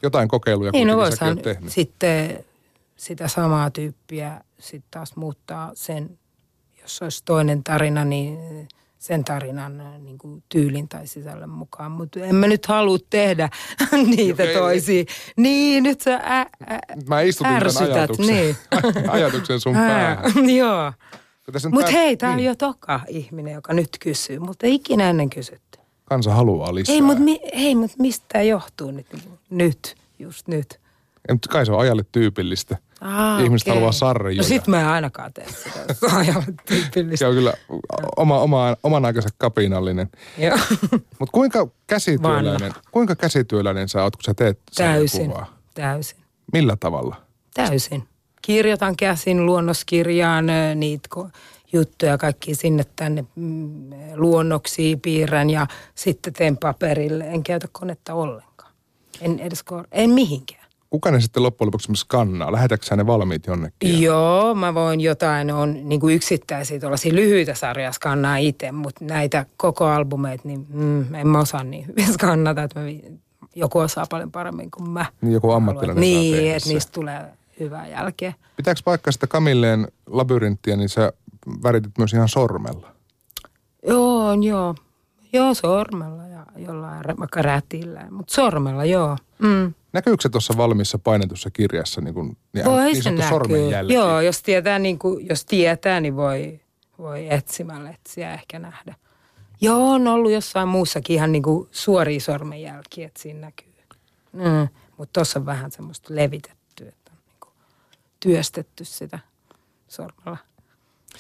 jotain 0.03 0.29
kokeiluja 0.29 0.71
Niin, 0.73 0.89
no 0.89 1.11
säkin 1.11 1.29
oot 1.29 1.43
tehnyt. 1.43 1.73
sitten 1.73 2.45
sitä 2.97 3.29
samaa 3.29 3.71
tyyppiä 3.71 4.41
sitten 4.59 4.91
taas 4.91 5.17
muuttaa 5.17 5.71
sen, 5.75 6.19
jos 6.85 7.03
olisi 7.03 7.23
toinen 7.25 7.65
tarina, 7.65 8.05
niin 8.05 8.39
sen 8.99 9.25
tarinan 9.25 9.81
äh, 9.81 9.99
niin 10.01 10.19
kuin 10.19 10.43
tyylin 10.49 10.89
tai 10.89 11.07
sisällön 11.07 11.51
mukaan. 11.51 11.91
Mutta 11.91 12.21
en 12.21 12.35
mä 12.35 12.47
nyt 12.47 12.67
halua 12.67 12.99
tehdä 13.11 13.49
niitä 14.17 14.43
Okei. 14.43 14.55
toisia. 14.55 15.05
Niin, 15.37 15.83
nyt 15.83 16.01
sä 16.01 16.15
ä, 16.15 16.41
ä, 16.41 16.47
Mä 17.09 17.21
istutin 17.21 17.51
tämän 17.51 17.63
ärsytät, 17.63 17.91
ajatuksen, 17.97 18.27
niin. 18.27 18.57
ajatuksen 19.09 19.61
sun 19.61 19.75
päähän. 19.75 20.19
Ää, 20.19 20.25
Joo. 20.59 20.93
Mutta 21.71 21.91
pää- 21.91 22.01
hei, 22.01 22.17
tämä 22.17 22.33
on 22.33 22.37
niin, 22.37 22.47
jo 22.47 22.55
toka 22.55 23.01
ihminen, 23.09 23.55
joka 23.55 23.73
nyt 23.73 23.89
kysyy. 24.01 24.39
Mutta 24.39 24.67
ikinä 24.67 25.11
ennen 25.11 25.31
kysytty. 25.31 25.79
Kansa 26.05 26.35
haluaa 26.35 26.75
lisää. 26.75 26.95
Ei, 26.95 27.03
mutta 27.03 27.23
mi, 27.23 27.41
ei, 27.53 27.75
mut 27.75 27.91
mistä 27.99 28.27
tämä 28.33 28.43
johtuu 28.43 28.91
nyt? 28.91 29.07
Nyt, 29.51 29.95
just 30.19 30.49
nyt. 30.49 30.81
Mutta 31.33 31.49
kai 31.49 31.67
se 31.67 31.73
on 31.73 31.81
ajalle 31.81 32.03
tyypillistä. 32.13 32.77
Aa, 33.01 33.39
Ihmiset 33.39 33.69
okei. 33.69 33.75
haluaa 33.75 33.93
sarjoja. 33.93 34.37
No 34.37 34.43
sit 34.43 34.67
mä 34.67 34.81
en 34.81 34.87
ainakaan 34.87 35.33
tee 35.33 35.47
sitä. 35.49 35.95
Se 35.95 36.07
on 36.37 36.45
Se 36.45 36.53
tyypillistä. 36.67 37.29
on 37.29 37.35
kyllä 37.35 37.55
oma, 38.17 38.41
oma, 38.41 38.77
oman 38.83 39.05
aikansa 39.05 39.29
kapinallinen. 39.39 40.09
Joo. 40.39 40.59
Mutta 41.19 41.33
kuinka 41.33 41.69
käsityöläinen, 41.87 42.73
kuinka 42.91 43.17
käsityöläinen 43.17 43.89
sä 43.89 44.03
oot, 44.03 44.17
kun 44.17 44.25
sä 44.25 44.35
teet 44.35 44.61
Täysin, 44.77 45.09
sarjakuvaa? 45.21 45.59
täysin, 45.75 46.19
Millä 46.53 46.77
tavalla? 46.81 47.17
täysin. 47.55 48.09
Kirjoitan 48.43 48.97
käsin 48.97 49.47
luonnoskirjaan 49.47 50.47
niitä 50.75 51.09
juttuja 51.73 52.19
kaikki 52.19 52.55
sinne 52.55 52.85
tänne 52.97 53.25
mm, 53.37 53.91
luonnoksia 54.15 54.97
piirrän 55.03 55.51
ja 55.51 55.67
sitten 55.95 56.33
teen 56.33 56.57
paperille. 56.57 57.25
En 57.25 57.43
käytä 57.43 57.69
konetta 57.73 58.15
ollenkaan. 58.15 58.73
En 59.21 59.41
edes 59.41 59.63
kor- 59.63 59.87
en 59.93 60.11
mihinkään. 60.11 60.64
Kuka 60.95 61.11
ne 61.11 61.21
sitten 61.21 61.43
loppujen 61.43 61.67
lopuksi 61.67 61.93
skannaa? 61.95 62.53
Lähetätkö 62.53 62.87
sä 62.87 62.97
ne 62.97 63.07
valmiit 63.07 63.47
jonnekin? 63.47 64.03
Joo, 64.03 64.55
mä 64.55 64.75
voin 64.75 65.01
jotain, 65.01 65.51
on 65.51 65.89
niin 65.89 66.01
kuin 66.01 66.15
yksittäisiä 66.15 66.81
tuollaisia 66.81 67.15
lyhyitä 67.15 67.55
sarjoja 67.55 67.93
skannaa 67.93 68.37
itse, 68.37 68.73
mutta 68.73 69.05
näitä 69.05 69.47
koko 69.57 69.87
albumeita, 69.87 70.49
niin 70.49 70.67
mm, 70.69 71.15
en 71.15 71.29
mä 71.29 71.39
osaa 71.39 71.65
niin 71.65 71.87
hyvin 71.87 72.13
skannata, 72.15 72.63
että 72.63 72.81
mä, 72.81 72.87
joku 73.55 73.79
osaa 73.79 74.07
paljon 74.11 74.33
paremmin 74.33 74.71
kuin 74.71 74.91
mä. 74.91 75.07
Niin 75.21 75.33
joku 75.33 75.51
ammattilainen 75.51 76.01
Niin, 76.01 76.55
että 76.55 76.69
niistä 76.69 76.93
tulee 76.93 77.25
hyvää 77.61 77.89
jälkeä. 77.89 78.35
Pitääkö 78.57 78.81
paikkaa 78.85 79.13
sitä 79.13 79.27
Kamilleen 79.27 79.89
labyrinttiä, 80.07 80.77
niin 80.77 80.89
sä 80.89 81.13
väritit 81.63 81.99
myös 81.99 82.13
ihan 82.13 82.29
sormella? 82.29 82.89
Joo, 83.89 84.33
joo. 84.33 84.75
Joo, 85.33 85.55
sormella 85.55 86.27
ja 86.27 86.47
jollain 86.57 87.05
vaikka 87.19 87.43
rätillä, 87.43 88.07
mutta 88.11 88.35
sormella 88.35 88.85
joo. 88.85 89.17
Mm. 89.45 89.75
Näkyykö 89.93 90.23
se 90.23 90.29
tuossa 90.29 90.57
valmiissa 90.57 90.99
painetussa 90.99 91.51
kirjassa 91.51 92.01
niin, 92.01 92.15
kuin, 92.15 92.37
niin, 92.53 92.65
Voi 92.65 92.85
niin 92.85 92.97
se 92.97 93.03
sanottu 93.03 93.23
näkyy. 93.23 93.39
sormenjälki? 93.39 93.95
Joo, 93.95 94.21
jos 94.21 94.43
tietää, 94.43 94.79
niin 94.79 94.99
kuin, 94.99 95.27
jos 95.29 95.45
tietää, 95.45 96.01
niin 96.01 96.17
voi, 96.17 96.61
voi 96.99 97.27
etsimällä 97.31 97.91
etsiä 97.91 98.35
ehkä 98.35 98.59
nähdä. 98.59 98.95
Joo, 99.61 99.91
on 99.93 100.09
ollut 100.09 100.33
jossain 100.33 100.69
muussakin 100.69 101.17
ihan 101.17 101.33
niin 101.33 101.43
kuin 101.43 101.69
suoria 101.71 102.21
sormenjälkiä, 102.21 103.07
että 103.07 103.23
siinä 103.23 103.41
näkyy. 103.41 103.75
Mm. 104.33 104.69
Mutta 104.97 105.13
tuossa 105.13 105.39
on 105.39 105.47
vähän 105.47 105.71
semmoista 105.71 106.15
levitetty, 106.15 106.89
että 106.89 107.13
on 107.13 107.19
niin 107.27 107.37
kuin 107.41 107.53
työstetty 108.21 108.85
sitä 108.85 109.19
sormella. 109.89 110.39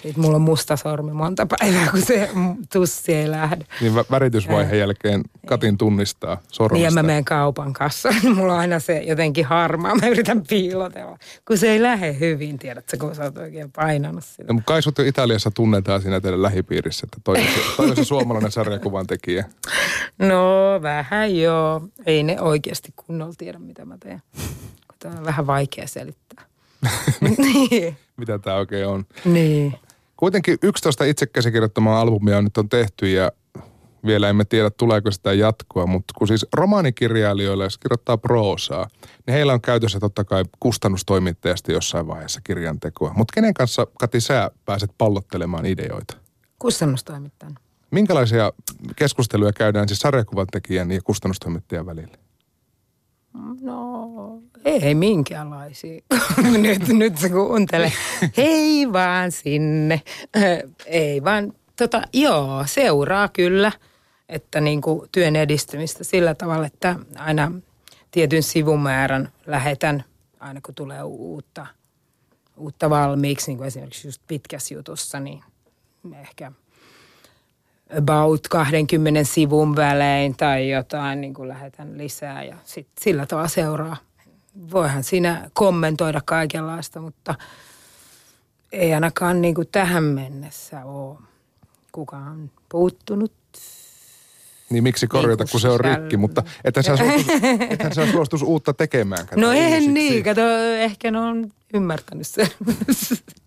Sitten 0.02 0.22
mulla 0.24 0.36
on 0.36 0.42
musta 0.42 0.76
sormi 0.76 1.12
monta 1.12 1.46
päivää, 1.46 1.88
kun 1.90 2.02
se 2.02 2.30
tussi 2.72 3.14
ei 3.14 3.30
lähde. 3.30 3.64
Niin 3.80 3.94
vä- 3.94 4.04
väritysvaiheen 4.10 4.78
jälkeen 4.78 5.22
Katin 5.46 5.78
tunnistaa 5.78 6.40
sormesta. 6.52 6.74
Niin 6.74 6.84
ja 6.84 6.90
mä 6.90 7.02
menen 7.02 7.24
kaupan 7.24 7.74
niin 8.22 8.34
mulla 8.36 8.52
on 8.52 8.58
aina 8.58 8.80
se 8.80 8.98
jotenkin 9.02 9.44
harmaa. 9.44 9.94
Mä 9.94 10.06
yritän 10.06 10.42
piilotella, 10.48 11.18
kun 11.48 11.58
se 11.58 11.68
ei 11.70 11.82
lähde 11.82 12.18
hyvin, 12.20 12.58
tiedätkö, 12.58 12.96
kun 12.96 13.14
sä 13.14 13.22
oot 13.22 13.38
oikein 13.38 13.72
painanut 13.72 14.24
sitä. 14.24 14.52
No, 14.52 14.60
kai 14.64 14.82
sut 14.82 14.98
jo 14.98 15.04
Italiassa 15.04 15.50
tunnetaan 15.50 16.02
siinä 16.02 16.20
teidän 16.20 16.42
lähipiirissä, 16.42 17.06
että 17.06 17.18
toi 17.24 17.38
on 17.40 17.46
se, 17.46 17.76
toi 17.76 17.90
on 17.90 17.96
se 17.96 18.04
suomalainen 18.14 18.52
sarjakuvan 18.52 19.06
tekijä. 19.06 19.44
No 20.18 20.44
vähän 20.82 21.36
joo. 21.36 21.82
Ei 22.06 22.22
ne 22.22 22.40
oikeasti 22.40 22.92
kunnolla 22.96 23.34
tiedä, 23.38 23.58
mitä 23.58 23.84
mä 23.84 23.98
teen. 23.98 24.22
Kun 24.86 24.96
tää 24.98 25.12
on 25.18 25.24
vähän 25.24 25.46
vaikea 25.46 25.86
selittää. 25.86 26.44
niin. 27.38 27.96
Mitä 28.16 28.38
tämä 28.38 28.56
oikein 28.56 28.86
on. 28.86 29.06
niin. 29.24 29.74
Kuitenkin 30.24 30.58
11 30.62 31.04
itse 31.04 31.26
käsikirjoittamaa 31.26 32.00
albumia 32.00 32.42
nyt 32.42 32.56
on 32.56 32.68
tehty 32.68 33.10
ja 33.10 33.32
vielä 34.06 34.28
emme 34.28 34.44
tiedä 34.44 34.70
tuleeko 34.70 35.10
sitä 35.10 35.32
jatkoa, 35.32 35.86
mutta 35.86 36.14
kun 36.18 36.28
siis 36.28 36.46
romaanikirjailijoille, 36.52 37.64
jos 37.64 37.78
kirjoittaa 37.78 38.16
proosaa, 38.16 38.88
niin 39.26 39.34
heillä 39.34 39.52
on 39.52 39.60
käytössä 39.60 40.00
totta 40.00 40.24
kai 40.24 40.44
kustannustoimittajasta 40.60 41.72
jossain 41.72 42.06
vaiheessa 42.06 42.40
kirjan 42.44 42.80
tekoa. 42.80 43.12
Mutta 43.16 43.32
kenen 43.34 43.54
kanssa, 43.54 43.86
Kati, 43.98 44.20
sä 44.20 44.50
pääset 44.64 44.90
pallottelemaan 44.98 45.66
ideoita? 45.66 46.16
Kustannustoimittajan. 46.58 47.54
Minkälaisia 47.90 48.52
keskusteluja 48.96 49.52
käydään 49.52 49.88
siis 49.88 50.00
sarjakuvan 50.00 50.46
tekijän 50.52 50.90
ja 50.90 51.00
kustannustoimittajan 51.02 51.86
välillä? 51.86 52.23
No, 53.60 54.42
ei 54.64 54.94
minkäänlaisia. 54.94 56.00
nyt, 56.58 56.88
nyt 56.88 57.18
se 57.18 57.28
kuuntele. 57.28 57.92
Hei 58.36 58.92
vaan 58.92 59.32
sinne. 59.32 60.02
ei 60.86 61.24
vaan, 61.24 61.52
tota, 61.76 62.02
joo, 62.12 62.64
seuraa 62.66 63.28
kyllä, 63.28 63.72
että 64.28 64.60
niin 64.60 64.80
kuin 64.80 65.08
työn 65.12 65.36
edistymistä 65.36 66.04
sillä 66.04 66.34
tavalla, 66.34 66.66
että 66.66 66.96
aina 67.16 67.52
tietyn 68.10 68.42
sivumäärän 68.42 69.32
lähetän, 69.46 70.04
aina 70.40 70.60
kun 70.60 70.74
tulee 70.74 71.02
uutta, 71.02 71.66
uutta 72.56 72.90
valmiiksi, 72.90 73.50
niin 73.50 73.58
kuin 73.58 73.66
esimerkiksi 73.66 74.08
just 74.08 74.22
pitkässä 74.26 74.74
jutussa, 74.74 75.20
niin 75.20 75.42
ehkä 76.20 76.52
about 77.98 78.48
20 78.48 79.24
sivun 79.24 79.76
välein 79.76 80.36
tai 80.36 80.70
jotain, 80.70 81.20
niin 81.20 81.34
kuin 81.34 81.48
lähetän 81.48 81.98
lisää 81.98 82.44
ja 82.44 82.56
sit 82.64 82.88
sillä 83.00 83.26
tavalla 83.26 83.48
seuraa. 83.48 83.96
Voihan 84.70 85.04
siinä 85.04 85.50
kommentoida 85.52 86.20
kaikenlaista, 86.24 87.00
mutta 87.00 87.34
ei 88.72 88.94
ainakaan 88.94 89.42
niin 89.42 89.54
kuin 89.54 89.68
tähän 89.72 90.04
mennessä 90.04 90.84
ole 90.84 91.18
kukaan 91.92 92.50
puuttunut. 92.68 93.32
Niin 94.70 94.82
miksi 94.82 95.06
korjata, 95.06 95.44
kun 95.50 95.60
se 95.60 95.68
on 95.68 95.80
rikki, 95.80 96.16
mutta 96.16 96.42
ethän 96.64 96.84
sä 96.84 96.96
suostus, 96.96 97.26
ethän 97.70 97.94
sä 97.94 98.12
suostus 98.12 98.42
uutta 98.42 98.74
tekemään. 98.74 99.26
No 99.36 99.52
en 99.52 99.72
uusiksi. 99.72 99.92
niin, 99.92 100.24
kato, 100.24 100.40
ehkä 100.78 101.10
ne 101.10 101.18
on 101.18 101.52
ymmärtänyt 101.74 102.26
sen. 102.26 102.48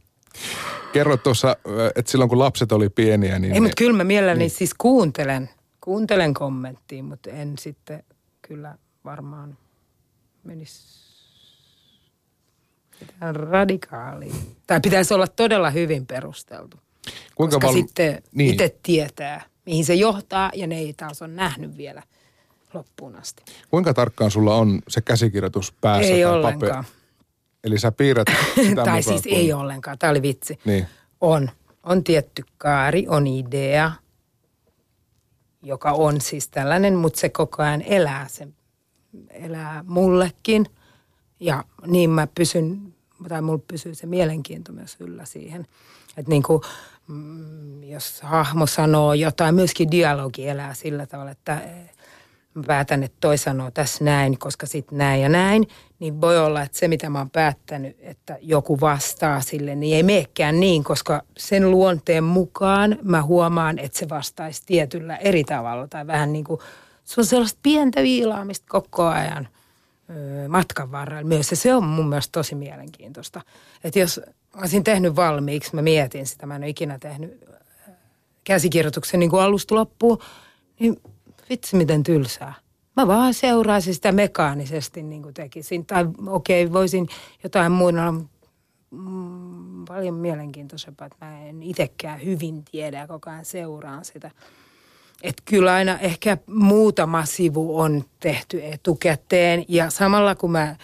Kerroit 0.94 1.24
tuossa, 1.24 1.58
että 1.96 2.12
silloin 2.12 2.30
kun 2.30 2.40
lapset 2.40 2.72
oli 2.72 2.90
pieniä, 2.90 3.40
niin... 3.40 3.54
Ei, 3.54 3.60
mutta 3.60 3.76
kyllä 3.78 3.98
mä 3.98 4.04
mielelläni 4.04 4.40
niin. 4.40 4.50
siis 4.50 4.74
kuuntelen, 4.74 5.50
kuuntelen 5.84 6.34
kommenttiin, 6.34 7.06
mutta 7.06 7.30
en 7.30 7.54
sitten 7.60 8.04
kyllä 8.42 8.78
varmaan 9.06 9.58
menisi 10.44 10.98
mitään 13.02 13.36
radikaalia. 13.36 14.34
Tai 14.68 14.80
pitäisi 14.82 15.14
olla 15.14 15.28
todella 15.28 15.70
hyvin 15.70 16.06
perusteltu. 16.06 16.78
kuinka 17.36 17.56
koska 17.56 17.68
val- 17.68 17.74
sitten 17.74 18.24
niin. 18.32 18.52
itse 18.52 18.76
tietää, 18.84 19.42
mihin 19.66 19.86
se 19.86 19.94
johtaa 19.94 20.52
ja 20.56 20.68
ne 20.68 20.78
ei 20.78 20.94
taas 20.94 21.22
ole 21.22 21.30
nähnyt 21.34 21.78
vielä 21.78 22.04
loppuun 22.74 23.16
asti. 23.16 23.44
Kuinka 23.70 23.94
tarkkaan 23.94 24.32
sulla 24.32 24.56
on 24.56 24.82
se 24.88 25.02
käsikirjoitus 25.02 25.74
päässä 25.82 26.14
ei 26.14 26.26
ollenkaan. 26.26 26.86
paperi? 26.86 26.97
Eli 27.64 27.80
sä 27.80 27.92
piirrät 27.92 28.28
sitä 28.56 28.84
tai 28.84 29.04
siis 29.04 29.22
kun- 29.24 29.32
ei 29.34 29.54
ollenkaan, 29.54 29.98
tämä 29.98 30.12
oli 30.12 30.22
vitsi. 30.22 30.60
Niin. 30.66 30.88
On. 31.22 31.50
On 31.84 32.04
tietty 32.04 32.44
kaari, 32.58 33.06
on 33.10 33.28
idea, 33.28 33.92
joka 35.64 35.92
on 35.92 36.22
siis 36.22 36.50
tällainen, 36.50 36.96
mutta 36.96 37.20
se 37.20 37.30
koko 37.30 37.64
ajan 37.64 37.82
elää, 37.82 38.28
se 38.28 38.48
elää 39.30 39.84
mullekin. 39.88 40.66
Ja 41.40 41.64
niin 41.88 42.10
mä 42.10 42.28
pysyn, 42.36 42.94
tai 43.30 43.42
mulla 43.42 43.64
pysyy 43.68 43.96
se 43.96 44.08
mielenkiinto 44.08 44.72
myös 44.72 44.98
yllä 45.00 45.26
siihen. 45.26 45.68
Että 46.18 46.30
niin 46.30 46.44
kuin, 46.44 46.62
mm, 47.08 47.84
jos 47.84 48.22
hahmo 48.22 48.66
sanoo 48.68 49.14
jotain, 49.14 49.56
myöskin 49.56 49.92
dialogi 49.92 50.48
elää 50.48 50.74
sillä 50.74 51.06
tavalla, 51.06 51.32
että 51.32 51.62
mä 52.58 52.64
päätän, 52.68 53.04
että 53.04 53.18
toi 53.20 53.38
sanoo 53.38 53.72
tässä 53.72 54.04
näin, 54.04 54.40
koska 54.40 54.66
sitten 54.66 54.98
näin 54.98 55.22
ja 55.22 55.30
näin, 55.30 55.68
niin 56.00 56.22
voi 56.22 56.38
olla, 56.38 56.62
että 56.62 56.78
se 56.78 56.88
mitä 56.88 57.10
mä 57.10 57.18
oon 57.20 57.30
päättänyt, 57.30 57.98
että 58.00 58.38
joku 58.42 58.80
vastaa 58.80 59.42
sille, 59.42 59.76
niin 59.76 59.96
ei 59.96 60.04
meekään 60.04 60.60
niin, 60.60 60.84
koska 60.84 61.22
sen 61.38 61.72
luonteen 61.72 62.24
mukaan 62.24 62.98
mä 63.02 63.24
huomaan, 63.24 63.80
että 63.80 64.00
se 64.00 64.10
vastaisi 64.10 64.64
tietyllä 64.66 65.18
eri 65.18 65.44
tavalla 65.44 65.88
tai 65.88 66.08
vähän 66.08 66.34
niin 66.34 66.46
kuin, 66.46 66.60
se 67.04 67.22
on 67.22 67.26
sellaista 67.26 67.60
pientä 67.64 68.02
viilaamista 68.02 68.66
koko 68.70 69.06
ajan 69.08 69.48
matkan 70.48 70.92
varrella 70.92 71.24
myös. 71.24 71.52
Ja 71.52 71.58
se 71.58 71.76
on 71.76 71.84
mun 71.84 72.10
mielestä 72.10 72.32
tosi 72.32 72.56
mielenkiintoista. 72.56 73.42
Että 73.84 74.00
jos 74.00 74.22
olisin 74.58 74.84
tehnyt 74.84 75.16
valmiiksi, 75.16 75.76
mä 75.76 75.82
mietin 75.82 76.28
sitä, 76.28 76.46
mä 76.46 76.56
en 76.56 76.62
ole 76.62 76.70
ikinä 76.70 77.00
tehnyt 77.00 77.46
käsikirjoituksen 78.44 79.20
niin 79.20 79.30
kuin 79.30 79.42
alusta 79.42 79.76
loppuun, 79.76 80.20
niin 80.80 81.02
vitsi 81.50 81.76
miten 81.76 82.04
tylsää. 82.04 82.54
Mä 82.96 83.08
vaan 83.08 83.34
seuraisin 83.34 83.94
sitä 83.94 84.12
mekaanisesti 84.12 85.04
niin 85.04 85.24
kuin 85.24 85.34
tekisin. 85.34 85.86
Tai 85.86 86.06
okei, 86.28 86.66
okay, 86.66 86.74
voisin 86.74 87.08
jotain 87.44 87.72
muuta, 87.72 88.14
mm, 88.92 89.86
paljon 89.88 90.16
mielenkiintoisempaa, 90.16 91.08
että 91.08 91.26
mä 91.26 91.46
en 91.46 91.64
itsekään 91.64 92.24
hyvin 92.24 92.64
tiedä 92.72 92.98
ja 93.00 93.08
koko 93.08 93.30
ajan 93.30 93.46
seuraan 93.46 94.06
sitä. 94.06 94.32
Että 95.24 95.44
kyllä 95.46 95.74
aina 95.74 96.00
ehkä 96.00 96.38
muutama 96.46 97.26
sivu 97.26 97.80
on 97.80 98.04
tehty 98.20 98.60
etukäteen 98.64 99.66
ja 99.68 99.90
samalla 99.90 100.36
kun 100.36 100.52
mä 100.52 100.76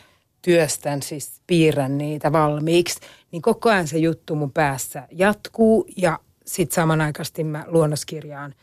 työstän, 0.41 1.01
siis 1.01 1.41
piirrän 1.47 1.97
niitä 1.97 2.31
valmiiksi, 2.31 2.99
niin 3.31 3.41
koko 3.41 3.69
ajan 3.69 3.87
se 3.87 3.97
juttu 3.97 4.35
mun 4.35 4.51
päässä 4.51 5.07
jatkuu 5.11 5.85
ja 5.97 6.19
sitten 6.45 6.75
samanaikaisesti 6.75 7.43
mä 7.43 7.65
luonnoskirjaan 7.67 8.55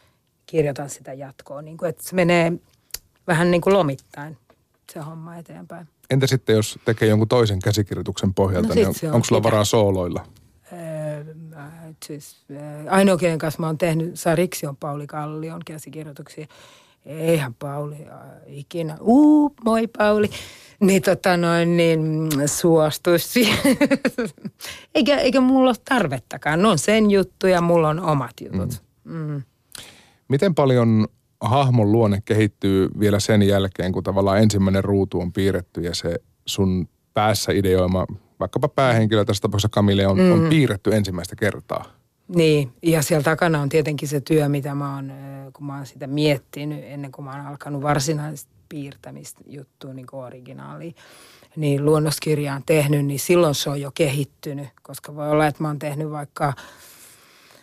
kirjoitan 0.51 0.91
sitä 0.91 1.13
jatkoa. 1.13 1.63
Niin 1.63 1.77
kuin, 1.77 1.89
että 1.89 2.03
se 2.03 2.15
menee 2.15 2.53
vähän 3.27 3.51
niin 3.51 3.61
kuin 3.61 3.75
lomittain 3.75 4.37
se 4.93 5.01
homma 5.01 5.37
eteenpäin. 5.37 5.89
Entä 6.11 6.27
sitten, 6.27 6.57
jos 6.57 6.79
tekee 6.85 7.09
jonkun 7.09 7.29
toisen 7.29 7.59
käsikirjoituksen 7.59 8.35
pohjalta, 8.35 8.69
No 8.69 8.75
niin 8.75 8.89
on, 8.89 8.95
on 9.05 9.15
onko 9.15 9.25
sulla 9.25 9.43
varaa 9.43 9.65
sooloilla? 9.65 10.27
Öö, 10.73 11.25
mä- 11.51 11.73
siis, 12.07 12.37
öö, 12.51 12.91
ainoa, 12.91 13.17
kenen 13.17 13.39
kanssa 13.39 13.61
mä 13.61 13.67
oon 13.67 13.79
tehnyt 13.79 14.21
sariksi 14.21 14.67
on 14.67 14.77
Pauli 14.77 15.07
Kallion 15.07 15.61
käsikirjoituksia. 15.67 16.47
Eihän 17.07 17.55
Pauli 17.55 18.07
äh, 18.09 18.19
ikinä, 18.47 18.97
uu, 19.01 19.55
moi 19.65 19.87
Pauli, 19.99 20.31
niin 20.81 21.03
tota 21.03 21.37
noin, 21.37 21.77
niin 21.77 22.29
suostuisi 22.47 23.49
eikä, 24.95 25.19
eikä 25.19 25.41
mulla 25.41 25.71
ole 25.71 25.77
tarvettakaan. 25.85 26.63
Ne 26.63 26.69
on 26.69 26.79
sen 26.79 27.11
juttu 27.11 27.47
ja 27.47 27.61
mulla 27.61 27.89
on 27.89 28.01
omat 28.01 28.35
jutut. 28.41 28.83
Mm. 29.05 29.17
Mm. 29.17 29.43
Miten 30.31 30.55
paljon 30.55 31.09
hahmon 31.41 31.93
luonne 31.93 32.23
kehittyy 32.25 32.89
vielä 33.01 33.21
sen 33.21 33.43
jälkeen, 33.43 33.93
kun 33.93 34.03
tavallaan 34.03 34.39
ensimmäinen 34.39 34.85
ruutu 34.85 35.21
on 35.21 35.33
piirretty 35.33 35.81
ja 35.81 35.95
se 35.95 36.17
sun 36.47 36.89
päässä 37.15 37.53
ideoima, 37.53 38.07
vaikkapa 38.41 38.69
päähenkilö, 38.69 39.25
tässä 39.25 39.41
tapauksessa 39.41 39.69
Kamille, 39.69 40.07
on, 40.07 40.19
mm. 40.19 40.33
on 40.33 40.49
piirretty 40.49 40.95
ensimmäistä 40.95 41.37
kertaa? 41.37 41.85
Niin, 42.29 42.73
ja 42.83 43.03
siellä 43.03 43.23
takana 43.23 43.61
on 43.61 43.69
tietenkin 43.69 44.09
se 44.09 44.21
työ, 44.21 44.49
mitä 44.49 44.75
mä 44.75 44.95
oon, 44.95 45.13
kun 45.53 45.67
mä 45.67 45.77
oon 45.77 45.87
sitä 45.87 46.07
miettinyt 46.07 46.85
ennen 46.85 47.13
kuin 47.13 47.25
mä 47.25 47.37
oon 47.37 47.47
alkanut 47.47 47.83
varsinaista 47.83 48.51
piirtämistä 48.69 49.41
juttua 49.47 49.95
niin 49.95 50.07
kuin 50.07 50.25
originaaliin, 50.25 50.95
niin 51.57 51.85
luonnoskirjaan 51.85 52.63
tehnyt, 52.67 53.07
niin 53.07 53.21
silloin 53.21 53.55
se 53.55 53.71
on 53.71 53.81
jo 53.81 53.91
kehittynyt, 53.95 54.69
koska 54.83 55.15
voi 55.15 55.31
olla, 55.31 55.47
että 55.47 55.63
mä 55.63 55.69
oon 55.69 55.79
tehnyt 55.79 56.11
vaikka 56.11 56.53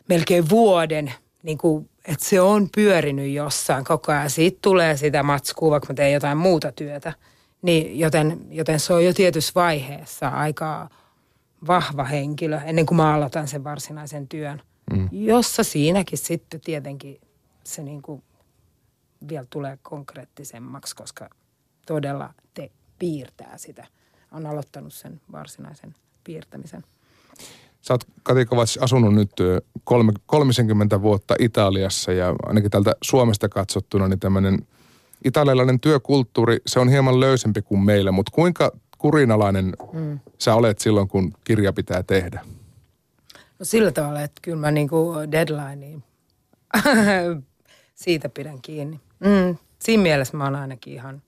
melkein 0.09 0.49
vuoden 0.49 1.13
niin 1.43 1.57
kuin 1.57 1.89
että 2.07 2.25
se 2.25 2.41
on 2.41 2.69
pyörinyt 2.75 3.33
jossain 3.33 3.85
koko 3.85 4.11
ajan. 4.11 4.29
Siitä 4.29 4.59
tulee 4.61 4.97
sitä 4.97 5.23
matskua, 5.23 5.71
vaikka 5.71 5.93
mä 5.93 5.95
teen 5.95 6.13
jotain 6.13 6.37
muuta 6.37 6.71
työtä. 6.71 7.13
Niin, 7.61 7.99
joten, 7.99 8.47
joten 8.49 8.79
se 8.79 8.93
on 8.93 9.05
jo 9.05 9.13
tietyssä 9.13 9.51
vaiheessa 9.55 10.27
aika 10.27 10.89
vahva 11.67 12.03
henkilö 12.03 12.61
ennen 12.65 12.85
kuin 12.85 12.95
mä 12.95 13.13
aloitan 13.13 13.47
sen 13.47 13.63
varsinaisen 13.63 14.27
työn. 14.27 14.61
Mm. 14.93 15.09
Jossa 15.11 15.63
siinäkin 15.63 16.17
sitten 16.17 16.61
tietenkin 16.61 17.21
se 17.63 17.83
niin 17.83 18.01
kuin 18.01 18.23
vielä 19.29 19.45
tulee 19.49 19.79
konkreettisemmaksi, 19.81 20.95
koska 20.95 21.29
todella 21.85 22.33
te 22.53 22.71
piirtää 22.99 23.57
sitä. 23.57 23.87
On 24.31 24.45
aloittanut 24.45 24.93
sen 24.93 25.21
varsinaisen 25.31 25.95
piirtämisen. 26.23 26.83
Sä 27.81 27.93
oot 27.93 28.03
Kati 28.23 28.45
Kovacs 28.45 28.77
asunut 28.77 29.13
nyt 29.13 29.31
30 30.25 31.01
vuotta 31.01 31.35
Italiassa 31.39 32.11
ja 32.11 32.35
ainakin 32.45 32.71
tältä 32.71 32.93
Suomesta 33.01 33.49
katsottuna 33.49 34.07
niin 34.07 34.19
tämmöinen 34.19 34.59
italialainen 35.25 35.79
työkulttuuri, 35.79 36.57
se 36.65 36.79
on 36.79 36.89
hieman 36.89 37.19
löysempi 37.19 37.61
kuin 37.61 37.81
meillä, 37.81 38.11
mutta 38.11 38.31
kuinka 38.35 38.71
kurinalainen 38.97 39.73
mm. 39.93 40.19
sä 40.37 40.55
olet 40.55 40.79
silloin, 40.79 41.07
kun 41.07 41.33
kirja 41.43 41.73
pitää 41.73 42.03
tehdä? 42.03 42.45
No 43.59 43.65
sillä 43.65 43.91
tavalla, 43.91 44.21
että 44.21 44.39
kyllä 44.41 44.57
mä 44.57 44.71
niinku 44.71 45.13
deadlineen 45.31 46.03
siitä 47.95 48.29
pidän 48.29 48.61
kiinni. 48.61 48.99
Mm. 49.19 49.57
Siinä 49.79 50.03
mielessä 50.03 50.37
mä 50.37 50.43
oon 50.43 50.55
ainakin 50.55 50.93
ihan 50.93 51.21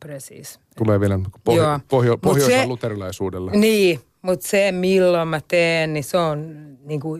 presiis. 0.00 0.60
Tulee 0.76 1.00
vielä 1.00 1.20
pohjo- 1.44 1.80
pohjo- 1.88 2.18
pohjoisella 2.18 2.66
luterilaisuudella. 2.66 3.50
Niin, 3.50 4.00
mutta 4.24 4.48
se 4.48 4.72
milloin 4.72 5.28
mä 5.28 5.40
teen, 5.48 5.92
niin 5.92 6.04
se 6.04 6.16
on 6.16 6.68
niinku 6.84 7.18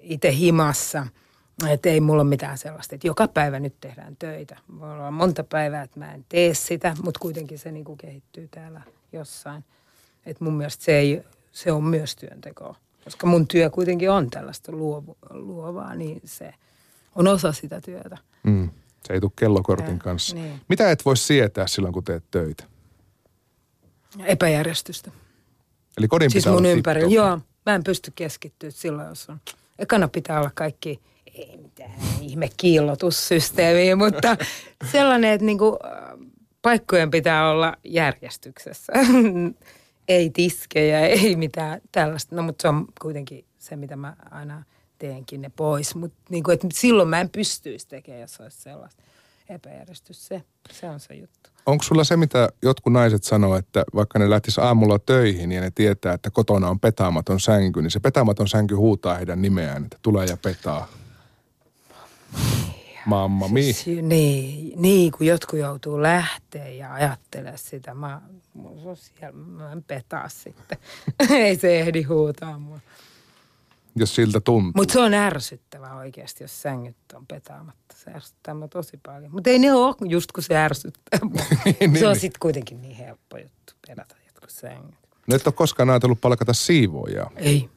itse 0.00 0.32
himassa. 0.32 1.06
Että 1.68 1.88
ei 1.88 2.00
mulla 2.00 2.22
ole 2.22 2.28
mitään 2.28 2.58
sellaista, 2.58 2.94
että 2.94 3.06
joka 3.06 3.28
päivä 3.28 3.60
nyt 3.60 3.74
tehdään 3.80 4.16
töitä. 4.16 4.56
Voi 4.80 4.92
olla 4.92 5.10
monta 5.10 5.44
päivää, 5.44 5.82
että 5.82 5.98
mä 5.98 6.14
en 6.14 6.24
tee 6.28 6.54
sitä, 6.54 6.96
mutta 7.02 7.20
kuitenkin 7.20 7.58
se 7.58 7.72
niinku 7.72 7.96
kehittyy 7.96 8.48
täällä 8.50 8.82
jossain. 9.12 9.64
Että 10.26 10.44
mun 10.44 10.54
mielestä 10.54 10.84
se, 10.84 10.98
ei, 10.98 11.22
se 11.52 11.72
on 11.72 11.84
myös 11.84 12.16
työntekoa. 12.16 12.76
Koska 13.04 13.26
mun 13.26 13.48
työ 13.48 13.70
kuitenkin 13.70 14.10
on 14.10 14.30
tällaista 14.30 14.72
luovu, 14.72 15.16
luovaa, 15.30 15.94
niin 15.94 16.20
se 16.24 16.54
on 17.14 17.26
osa 17.28 17.52
sitä 17.52 17.80
työtä. 17.80 18.18
Mm. 18.42 18.70
Se 19.06 19.12
ei 19.12 19.20
tule 19.20 19.32
kellokortin 19.36 19.94
ja, 19.94 19.98
kanssa. 19.98 20.36
Niin. 20.36 20.60
Mitä 20.68 20.90
et 20.90 21.04
voi 21.04 21.16
sietää 21.16 21.66
silloin, 21.66 21.94
kun 21.94 22.04
teet 22.04 22.24
töitä? 22.30 22.64
Epäjärjestystä. 24.24 25.10
Eli 25.96 26.08
kodin 26.08 26.30
siis 26.30 26.44
pitää 26.44 26.52
mun 26.52 26.58
olla 26.58 26.68
ympärillä. 26.68 27.14
Joo, 27.14 27.38
mä 27.66 27.74
en 27.74 27.84
pysty 27.84 28.12
keskittyä 28.14 28.70
silloin, 28.70 29.08
jos 29.08 29.30
on. 29.30 29.40
Ekana 29.78 30.08
pitää 30.08 30.38
olla 30.38 30.50
kaikki, 30.54 31.00
ei 31.34 31.56
mitään 31.62 31.90
ihme 32.20 32.48
kiillotussysteemiä, 32.56 33.96
mutta 34.04 34.36
sellainen, 34.92 35.32
että 35.32 35.46
niinku, 35.46 35.78
paikkojen 36.62 37.10
pitää 37.10 37.50
olla 37.50 37.76
järjestyksessä. 37.84 38.92
ei 40.08 40.30
tiskejä, 40.30 41.00
ei 41.00 41.36
mitään 41.36 41.80
tällaista. 41.92 42.36
No 42.36 42.42
mutta 42.42 42.62
se 42.62 42.68
on 42.68 42.86
kuitenkin 43.00 43.44
se, 43.58 43.76
mitä 43.76 43.96
mä 43.96 44.16
aina 44.30 44.62
teenkin 44.98 45.42
ne 45.42 45.50
pois. 45.56 45.94
Mutta 45.94 46.18
niinku, 46.30 46.50
silloin 46.72 47.08
mä 47.08 47.20
en 47.20 47.30
pystyisi 47.30 47.88
tekemään, 47.88 48.20
jos 48.20 48.40
olisi 48.40 48.62
sellaista 48.62 49.02
epäjärjestys. 49.48 50.26
Se, 50.26 50.42
se 50.70 50.88
on 50.90 51.00
se 51.00 51.14
juttu. 51.14 51.50
Onko 51.66 51.84
sulla 51.84 52.04
se, 52.04 52.16
mitä 52.16 52.48
jotkut 52.62 52.92
naiset 52.92 53.24
sanoo, 53.24 53.56
että 53.56 53.84
vaikka 53.94 54.18
ne 54.18 54.30
lähtis 54.30 54.58
aamulla 54.58 54.98
töihin 54.98 55.52
ja 55.52 55.60
ne 55.60 55.70
tietää, 55.74 56.14
että 56.14 56.30
kotona 56.30 56.68
on 56.68 56.80
petaamaton 56.80 57.40
sänky, 57.40 57.82
niin 57.82 57.90
se 57.90 58.00
petaamaton 58.00 58.48
sänky 58.48 58.74
huutaa 58.74 59.16
heidän 59.16 59.42
nimeään, 59.42 59.84
että 59.84 59.98
tulee 60.02 60.26
ja 60.26 60.36
petaa. 60.36 60.88
Mamma 63.06 63.48
mi. 63.48 63.62
Siis, 63.62 64.02
niin, 64.02 64.72
niin, 64.82 65.12
kun 65.12 65.26
jotkut 65.26 65.58
joutuu 65.58 66.02
lähteä 66.02 66.68
ja 66.68 66.94
ajattelee 66.94 67.56
sitä. 67.56 67.94
Mä, 67.94 68.22
siellä, 68.94 69.32
mä 69.32 69.72
en 69.72 69.82
petaa 69.82 70.28
sitten. 70.28 70.78
Ei 71.30 71.56
se 71.56 71.80
ehdi 71.80 72.02
huutaa 72.02 72.58
mua. 72.58 72.80
Jos 73.96 74.14
siltä 74.14 74.40
tuntuu. 74.40 74.72
Mutta 74.76 74.92
se 74.92 75.00
on 75.00 75.14
ärsyttävää 75.14 75.96
oikeasti, 75.96 76.44
jos 76.44 76.62
sängyt 76.62 76.96
on 77.14 77.26
petaamatta. 77.26 77.96
Se 78.04 78.10
ärsyttää 78.10 78.54
mä 78.54 78.68
tosi 78.68 79.00
paljon. 79.06 79.32
Mutta 79.32 79.50
ei 79.50 79.58
ne 79.58 79.72
ole 79.72 79.94
just 80.08 80.32
kun 80.32 80.42
se 80.42 80.56
ärsyttää 80.56 81.18
niin, 81.80 81.98
se 81.98 82.06
on 82.06 82.12
niin. 82.12 82.20
sitten 82.20 82.40
kuitenkin 82.40 82.82
niin 82.82 82.96
helppo 82.96 83.38
juttu 83.38 83.72
pedata 83.88 84.14
jotkut 84.26 84.50
sängyt. 84.50 84.94
No 85.26 85.36
et 85.36 85.46
ole 85.46 85.54
koskaan 85.54 85.90
ajatellut 85.90 86.20
palkata 86.20 86.52
siivoojaa? 86.52 87.30
Ei. 87.36 87.68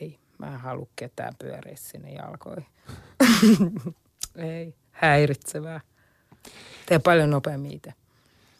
ei. 0.00 0.18
Mä 0.38 0.46
en 0.46 0.60
halua 0.60 0.86
ketään 0.96 1.34
pyöriä 1.38 1.76
sinne 1.76 2.12
jalkoihin. 2.12 2.66
Ei, 4.36 4.74
häiritsevää. 4.90 5.80
Tee 6.86 6.98
paljon 6.98 7.30
nopeammin 7.30 7.72
itse. 7.72 7.94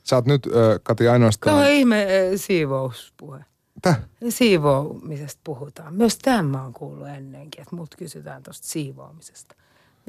Sä 0.04 0.16
oot 0.16 0.26
nyt, 0.26 0.48
Kati, 0.82 1.08
ainoastaan... 1.08 1.56
Kauan 1.56 1.70
ihme 1.70 2.06
siivouspuhe. 2.36 3.44
Täh? 3.84 4.00
Siivoamisesta 4.28 5.40
puhutaan. 5.44 5.94
Myös 5.94 6.18
tämä 6.18 6.62
on 6.62 6.72
kuullut 6.72 7.08
ennenkin, 7.08 7.62
että 7.62 7.76
mut 7.76 7.94
kysytään 7.98 8.42
tuosta 8.42 8.66
siivoamisesta. 8.68 9.54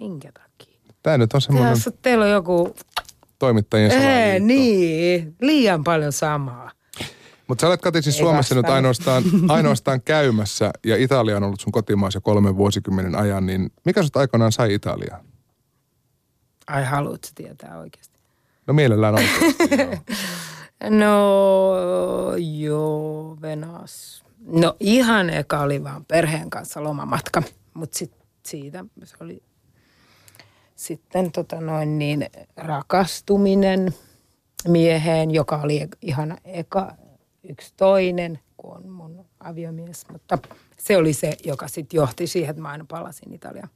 Minkä 0.01 0.31
takia? 0.31 0.79
Tämä 1.03 1.17
nyt 1.17 1.33
on 1.33 1.41
semmoinen... 1.41 1.73
Tässä, 1.73 1.91
teillä 2.01 2.25
on 2.25 2.31
joku... 2.31 2.75
Toimittajien 3.39 3.91
Ei, 3.91 4.39
niin, 4.39 5.35
liian 5.41 5.83
paljon 5.83 6.11
samaa. 6.11 6.71
Mutta 7.47 7.61
sä 7.61 7.67
olet 7.67 7.81
Kati 7.81 8.01
siis 8.01 8.17
Suomessa 8.17 8.55
vastaan. 8.55 8.63
nyt 8.65 8.75
ainoastaan, 8.75 9.23
ainoastaan 9.57 10.01
käymässä 10.01 10.71
ja 10.85 10.95
Italia 10.97 11.37
on 11.37 11.43
ollut 11.43 11.59
sun 11.59 11.71
kotimaassa 11.71 12.21
kolmen 12.21 12.57
vuosikymmenen 12.57 13.15
ajan, 13.15 13.45
niin 13.45 13.71
mikä 13.85 14.03
sut 14.03 14.15
aikanaan 14.15 14.51
sai 14.51 14.73
Italiaan? 14.73 15.25
Ai 16.67 16.83
haluatko 16.83 17.27
tietää 17.35 17.77
oikeasti? 17.77 18.19
No 18.67 18.73
mielellään 18.73 19.13
oikeasti, 19.15 19.75
joo. 19.81 19.97
No 20.89 21.33
joo, 22.37 23.37
Venas. 23.41 24.23
No 24.45 24.75
ihan 24.79 25.29
eka 25.29 25.59
oli 25.59 25.83
vaan 25.83 26.05
perheen 26.05 26.49
kanssa 26.49 26.83
lomamatka, 26.83 27.43
mutta 27.73 27.97
sit 27.97 28.11
siitä 28.43 28.85
se 29.03 29.15
oli 29.19 29.43
sitten 30.75 31.31
tota 31.31 31.61
noin 31.61 31.99
niin 31.99 32.25
rakastuminen 32.57 33.93
mieheen, 34.67 35.31
joka 35.31 35.57
oli 35.57 35.87
ihan 36.01 36.37
eka 36.43 36.91
yksi 37.49 37.73
toinen, 37.77 38.39
kun 38.57 38.77
on 38.77 38.89
mun 38.89 39.25
aviomies, 39.39 40.05
mutta 40.11 40.37
se 40.77 40.97
oli 40.97 41.13
se, 41.13 41.37
joka 41.45 41.67
sitten 41.67 41.97
johti 41.97 42.27
siihen, 42.27 42.49
että 42.49 42.61
mä 42.61 42.69
aina 42.69 42.85
palasin 42.87 43.33
Italiaan. 43.33 43.69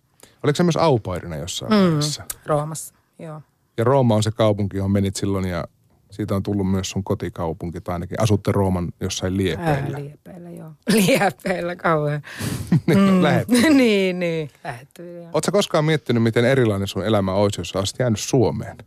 Oliko 0.43 0.55
se 0.55 0.63
myös 0.63 0.77
aupairina 0.77 1.35
jossain 1.35 1.71
mm, 1.71 1.77
vaiheessa? 1.77 2.23
Roomassa, 2.45 2.95
joo. 3.19 3.41
Ja 3.77 3.83
Rooma 3.83 4.15
on 4.15 4.23
se 4.23 4.31
kaupunki, 4.31 4.77
johon 4.77 4.91
menit 4.91 5.15
silloin 5.15 5.45
ja 5.45 5.65
siitä 6.11 6.35
on 6.35 6.43
tullut 6.43 6.71
myös 6.71 6.89
sun 6.89 7.03
kotikaupunki, 7.03 7.81
tai 7.81 7.93
ainakin 7.93 8.21
asutte 8.21 8.51
Rooman 8.51 8.91
jossain 8.99 9.37
Liepeillä. 9.37 9.97
Ää, 9.97 10.03
liepeillä, 10.03 10.49
joo. 10.49 10.71
Liepeillä 10.93 11.75
kauhean. 11.75 12.21
niin, 12.87 12.99
mm. 12.99 13.77
niin, 13.77 14.19
niin, 14.19 14.49
lähetty, 14.63 15.19
Oletko 15.33 15.51
koskaan 15.51 15.85
miettinyt, 15.85 16.23
miten 16.23 16.45
erilainen 16.45 16.87
sun 16.87 17.05
elämä 17.05 17.33
olisi, 17.33 17.61
jos 17.61 17.75
olisit 17.75 17.99
jäänyt 17.99 18.19
Suomeen? 18.19 18.77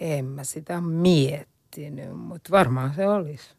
En 0.00 0.24
mä 0.24 0.44
sitä 0.44 0.80
miettinyt, 0.80 2.16
mutta 2.16 2.50
varmaan 2.50 2.94
se 2.94 3.08
olisi 3.08 3.50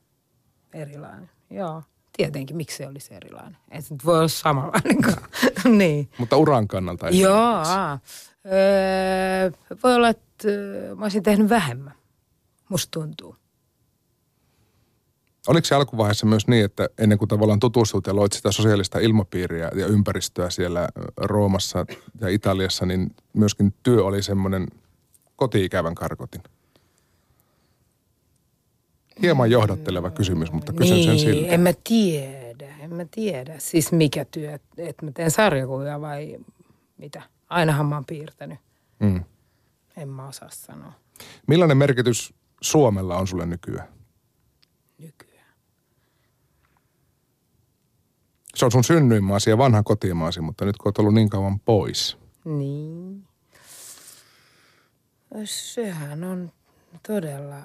erilainen, 0.74 1.30
joo 1.50 1.84
tietenkin, 2.18 2.58
miksi 2.58 2.78
se 2.78 2.88
olisi 2.88 3.14
erilainen. 3.14 3.58
Ei 3.72 3.82
se 3.82 3.96
voi 4.06 4.18
olla 4.18 4.28
samanlainenkaan. 4.28 5.24
niin. 5.80 6.10
Mutta 6.18 6.38
uran 6.38 6.68
kannalta 6.68 7.08
ei 7.08 7.20
Joo, 7.20 7.58
öö, 8.46 9.52
voi 9.84 9.96
olla, 9.96 10.10
että 10.10 10.48
mä 10.96 11.06
olisin 11.06 11.24
tehnyt 11.24 11.50
vähemmän. 11.50 11.94
Musta 12.70 12.92
tuntuu. 12.92 13.36
Oliko 15.48 15.66
se 15.66 15.76
alkuvaiheessa 15.76 16.26
myös 16.26 16.48
niin, 16.48 16.66
että 16.66 16.90
ennen 16.98 17.18
kuin 17.18 17.30
tavallaan 17.30 17.60
tutustut 17.60 18.08
ja 18.08 18.16
loit 18.16 18.34
sitä 18.34 18.52
sosiaalista 18.52 19.00
ilmapiiriä 19.00 19.72
ja 19.76 19.88
ympäristöä 19.88 20.50
siellä 20.50 20.90
Roomassa 21.18 21.86
ja 22.22 22.28
Italiassa, 22.28 22.86
niin 22.86 23.16
myöskin 23.34 23.74
työ 23.84 24.04
oli 24.06 24.24
semmoinen 24.24 24.68
koti-ikävän 25.36 25.96
karkotin? 25.96 26.42
Hieman 29.22 29.52
johdatteleva 29.52 30.12
kysymys, 30.12 30.52
mutta 30.52 30.74
kysyn 30.74 30.96
niin, 30.96 31.06
sen 31.06 31.20
silti. 31.20 31.50
en 31.50 31.60
mä 31.60 31.74
tiedä, 31.84 32.76
en 32.80 32.94
mä 32.94 33.06
tiedä. 33.12 33.56
Siis 33.60 33.92
mikä 33.92 34.26
työ, 34.26 34.54
että 34.78 35.06
mä 35.06 35.12
teen 35.12 35.32
sarjakuvia 35.32 36.02
vai 36.02 36.38
mitä? 36.98 37.22
Ainahan 37.50 37.86
mä 37.86 37.96
oon 37.96 38.06
piirtänyt. 38.06 38.60
Mm. 39.00 39.24
En 39.98 40.10
mä 40.10 40.28
osaa 40.28 40.50
sanoa. 40.52 40.94
Millainen 41.48 41.78
merkitys 41.78 42.34
Suomella 42.62 43.18
on 43.18 43.28
sulle 43.28 43.46
nykyään? 43.46 43.88
Nykyään? 44.98 45.54
Se 48.56 48.66
on 48.66 48.72
sun 48.72 48.84
synnyinmaasi 48.84 49.50
ja 49.50 49.58
vanha 49.58 49.84
kotimaasi, 49.84 50.42
mutta 50.42 50.66
nyt 50.66 50.78
kun 50.78 50.88
oot 50.88 50.98
ollut 50.98 51.14
niin 51.14 51.30
kauan 51.30 51.60
pois. 51.60 52.18
Niin. 52.46 53.28
Sehän 55.46 56.24
on 56.24 56.52
todella 57.08 57.58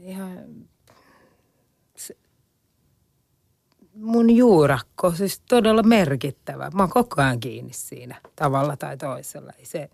ihan 0.00 0.68
se, 1.96 2.16
mun 3.94 4.30
juurakko, 4.30 5.10
siis 5.10 5.40
todella 5.48 5.82
merkittävä. 5.82 6.70
Mä 6.74 6.82
oon 6.82 6.90
koko 6.90 7.22
ajan 7.22 7.40
kiinni 7.40 7.72
siinä 7.72 8.20
tavalla 8.36 8.76
tai 8.76 8.96
toisella. 8.96 9.52
Ei 9.58 9.64
se 9.64 9.90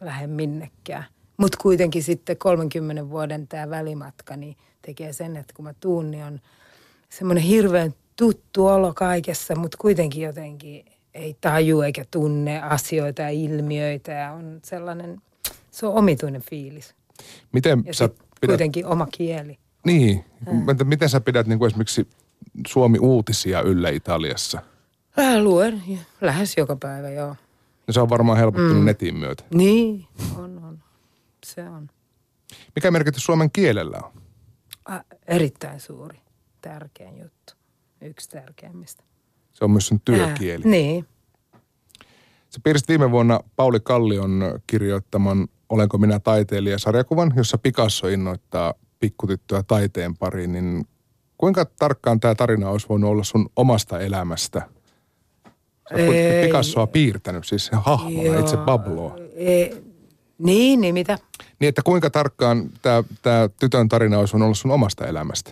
lähde 0.00 0.26
minnekään. 0.26 1.04
Mutta 1.36 1.58
kuitenkin 1.62 2.02
sitten 2.02 2.36
30 2.36 3.10
vuoden 3.10 3.48
tämä 3.48 3.70
välimatka 3.70 4.36
niin 4.36 4.56
tekee 4.82 5.12
sen, 5.12 5.36
että 5.36 5.54
kun 5.54 5.64
mä 5.64 5.74
tuun, 5.80 6.10
niin 6.10 6.24
on 6.24 6.40
semmoinen 7.08 7.44
hirveän 7.44 7.94
tuttu 8.16 8.66
olo 8.66 8.94
kaikessa, 8.94 9.54
mutta 9.54 9.78
kuitenkin 9.80 10.22
jotenkin 10.22 10.84
ei 11.14 11.36
taju 11.40 11.80
eikä 11.80 12.04
tunne 12.10 12.62
asioita 12.62 13.22
ja 13.22 13.28
ilmiöitä 13.28 14.12
ja 14.12 14.32
on 14.32 14.60
sellainen, 14.64 15.22
se 15.70 15.86
on 15.86 15.94
omituinen 15.94 16.42
fiilis. 16.42 16.94
Miten 17.52 17.82
Ja 17.86 17.94
sä 17.94 18.08
sit 18.08 18.31
pidät... 18.42 18.52
kuitenkin 18.52 18.86
oma 18.86 19.06
kieli. 19.12 19.58
Niin. 19.86 20.24
Entä 20.70 20.84
miten 20.84 21.08
sä 21.08 21.20
pidät 21.20 21.46
niin 21.46 21.58
kuin 21.58 21.66
esimerkiksi 21.66 22.08
Suomi-uutisia 22.66 23.60
yllä 23.62 23.88
Italiassa? 23.88 24.62
Mä 25.16 25.42
luen 25.42 25.82
lähes 26.20 26.56
joka 26.56 26.76
päivä, 26.76 27.10
joo. 27.10 27.36
Ja 27.86 27.92
se 27.92 28.00
on 28.00 28.10
varmaan 28.10 28.38
helpottunut 28.38 28.78
mm. 28.78 28.84
netin 28.84 29.16
myötä. 29.16 29.44
Niin, 29.54 30.06
on, 30.36 30.64
on. 30.64 30.82
Se 31.44 31.68
on 31.68 31.88
Mikä 32.74 32.90
merkitys 32.90 33.24
suomen 33.24 33.50
kielellä 33.50 33.98
on? 34.02 34.22
Ä, 34.90 35.04
erittäin 35.26 35.80
suuri, 35.80 36.18
tärkein 36.60 37.18
juttu. 37.18 37.52
Yksi 38.00 38.28
tärkeimmistä. 38.28 39.04
Se 39.52 39.64
on 39.64 39.70
myös 39.70 39.86
sun 39.86 40.00
työkieli. 40.00 40.64
Ää, 40.64 40.70
niin. 40.70 41.06
Sä 42.54 42.60
piirsit 42.64 42.88
viime 42.88 43.10
vuonna 43.10 43.40
Pauli 43.56 43.80
Kallion 43.80 44.60
kirjoittaman 44.66 45.48
Olenko 45.68 45.98
minä 45.98 46.20
taiteilija 46.20 46.78
sarjakuvan, 46.78 47.32
jossa 47.36 47.58
Picasso 47.58 48.08
innoittaa 48.08 48.74
pikkutyttöä 49.00 49.62
taiteen 49.62 50.16
pariin, 50.16 50.52
niin 50.52 50.84
kuinka 51.38 51.64
tarkkaan 51.64 52.20
tämä 52.20 52.34
tarina 52.34 52.70
olisi 52.70 52.88
voinut 52.88 53.10
olla 53.10 53.24
sun 53.24 53.48
omasta 53.56 54.00
elämästä? 54.00 54.68
Sä 55.88 55.94
Ei. 55.96 56.46
Picassoa 56.46 56.86
piirtänyt, 56.86 57.44
siis 57.44 57.70
hahmona, 57.72 58.22
Joo. 58.22 58.40
itse 58.40 58.56
Pabloa. 58.56 59.16
E, 59.34 59.68
niin, 60.38 60.80
niin 60.80 60.94
mitä? 60.94 61.18
Niin, 61.58 61.68
että 61.68 61.82
kuinka 61.84 62.10
tarkkaan 62.10 62.70
tämä, 62.82 63.04
tämä 63.22 63.48
tytön 63.60 63.88
tarina 63.88 64.18
olisi 64.18 64.32
voinut 64.32 64.46
olla 64.46 64.54
sun 64.54 64.70
omasta 64.70 65.06
elämästä? 65.06 65.50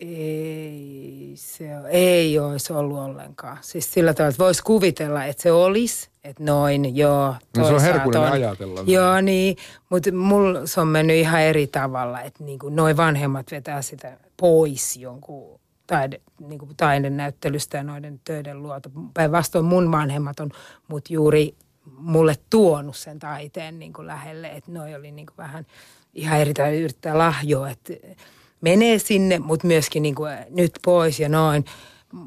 Ei, 0.00 1.32
se 1.34 1.76
on, 1.76 1.86
ei 1.86 2.38
olisi 2.38 2.72
ollut 2.72 2.98
ollenkaan. 2.98 3.58
Siis 3.60 3.92
sillä 3.92 4.14
tavalla, 4.14 4.30
että 4.30 4.44
voisi 4.44 4.62
kuvitella, 4.62 5.24
että 5.24 5.42
se 5.42 5.52
olisi, 5.52 6.08
että 6.24 6.44
noin, 6.44 6.96
joo. 6.96 7.34
No 7.56 7.66
se 7.68 7.74
on 7.74 7.80
herkullinen 7.80 8.32
ajatella. 8.32 8.80
Joo, 8.86 9.20
niin, 9.20 9.56
mutta 9.90 10.12
mulla 10.12 10.66
se 10.66 10.80
on 10.80 10.88
mennyt 10.88 11.16
ihan 11.16 11.40
eri 11.40 11.66
tavalla, 11.66 12.20
että 12.20 12.44
niin 12.44 12.58
kuin 12.58 12.76
noi 12.76 12.96
vanhemmat 12.96 13.50
vetää 13.50 13.82
sitä 13.82 14.18
pois 14.36 14.96
jonkun 14.96 15.60
taide, 15.86 16.20
niin 16.40 16.58
kuin 16.58 16.76
taidenäyttelystä 16.76 17.76
ja 17.76 17.82
noiden 17.82 18.20
töiden 18.24 18.62
luota. 18.62 18.90
Päinvastoin 19.14 19.64
mun 19.64 19.92
vanhemmat 19.92 20.40
on 20.40 20.50
mut 20.88 21.10
juuri 21.10 21.54
mulle 21.96 22.34
tuonut 22.50 22.96
sen 22.96 23.18
taiteen 23.18 23.78
niin 23.78 23.92
kuin 23.92 24.06
lähelle, 24.06 24.48
että 24.48 24.72
noi 24.72 24.94
oli 24.94 25.10
niin 25.10 25.26
kuin 25.26 25.36
vähän 25.36 25.66
ihan 26.14 26.38
eri 26.38 26.54
tavalla 26.54 26.76
yrittää 26.76 27.18
lahjoa, 27.18 27.70
että 27.70 27.92
menee 28.64 28.98
sinne, 28.98 29.38
mutta 29.38 29.66
myöskin 29.66 30.02
niin 30.02 30.14
kuin 30.14 30.32
nyt 30.50 30.72
pois 30.84 31.20
ja 31.20 31.28
noin. 31.28 31.64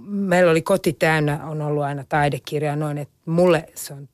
Meillä 0.05 0.51
oli 0.51 0.61
koti 0.61 0.93
täynnä, 0.93 1.45
on 1.45 1.61
ollut 1.61 1.83
aina 1.83 2.03
taidekirja 2.09 2.75
noin, 2.75 2.97
että 2.97 3.13
mulle 3.25 3.69
se 3.75 3.93
on 3.93 4.09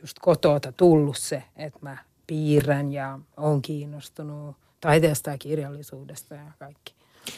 just 0.00 0.18
kotoota 0.20 0.72
tullut 0.72 1.16
se, 1.16 1.42
että 1.56 1.78
mä 1.82 1.96
piirrän 2.26 2.92
ja 2.92 3.18
on 3.36 3.62
kiinnostunut 3.62 4.56
taiteesta 4.80 5.30
ja 5.30 5.38
kirjallisuudesta 5.38 6.34
ja 6.34 6.52
kaikki. 6.58 6.94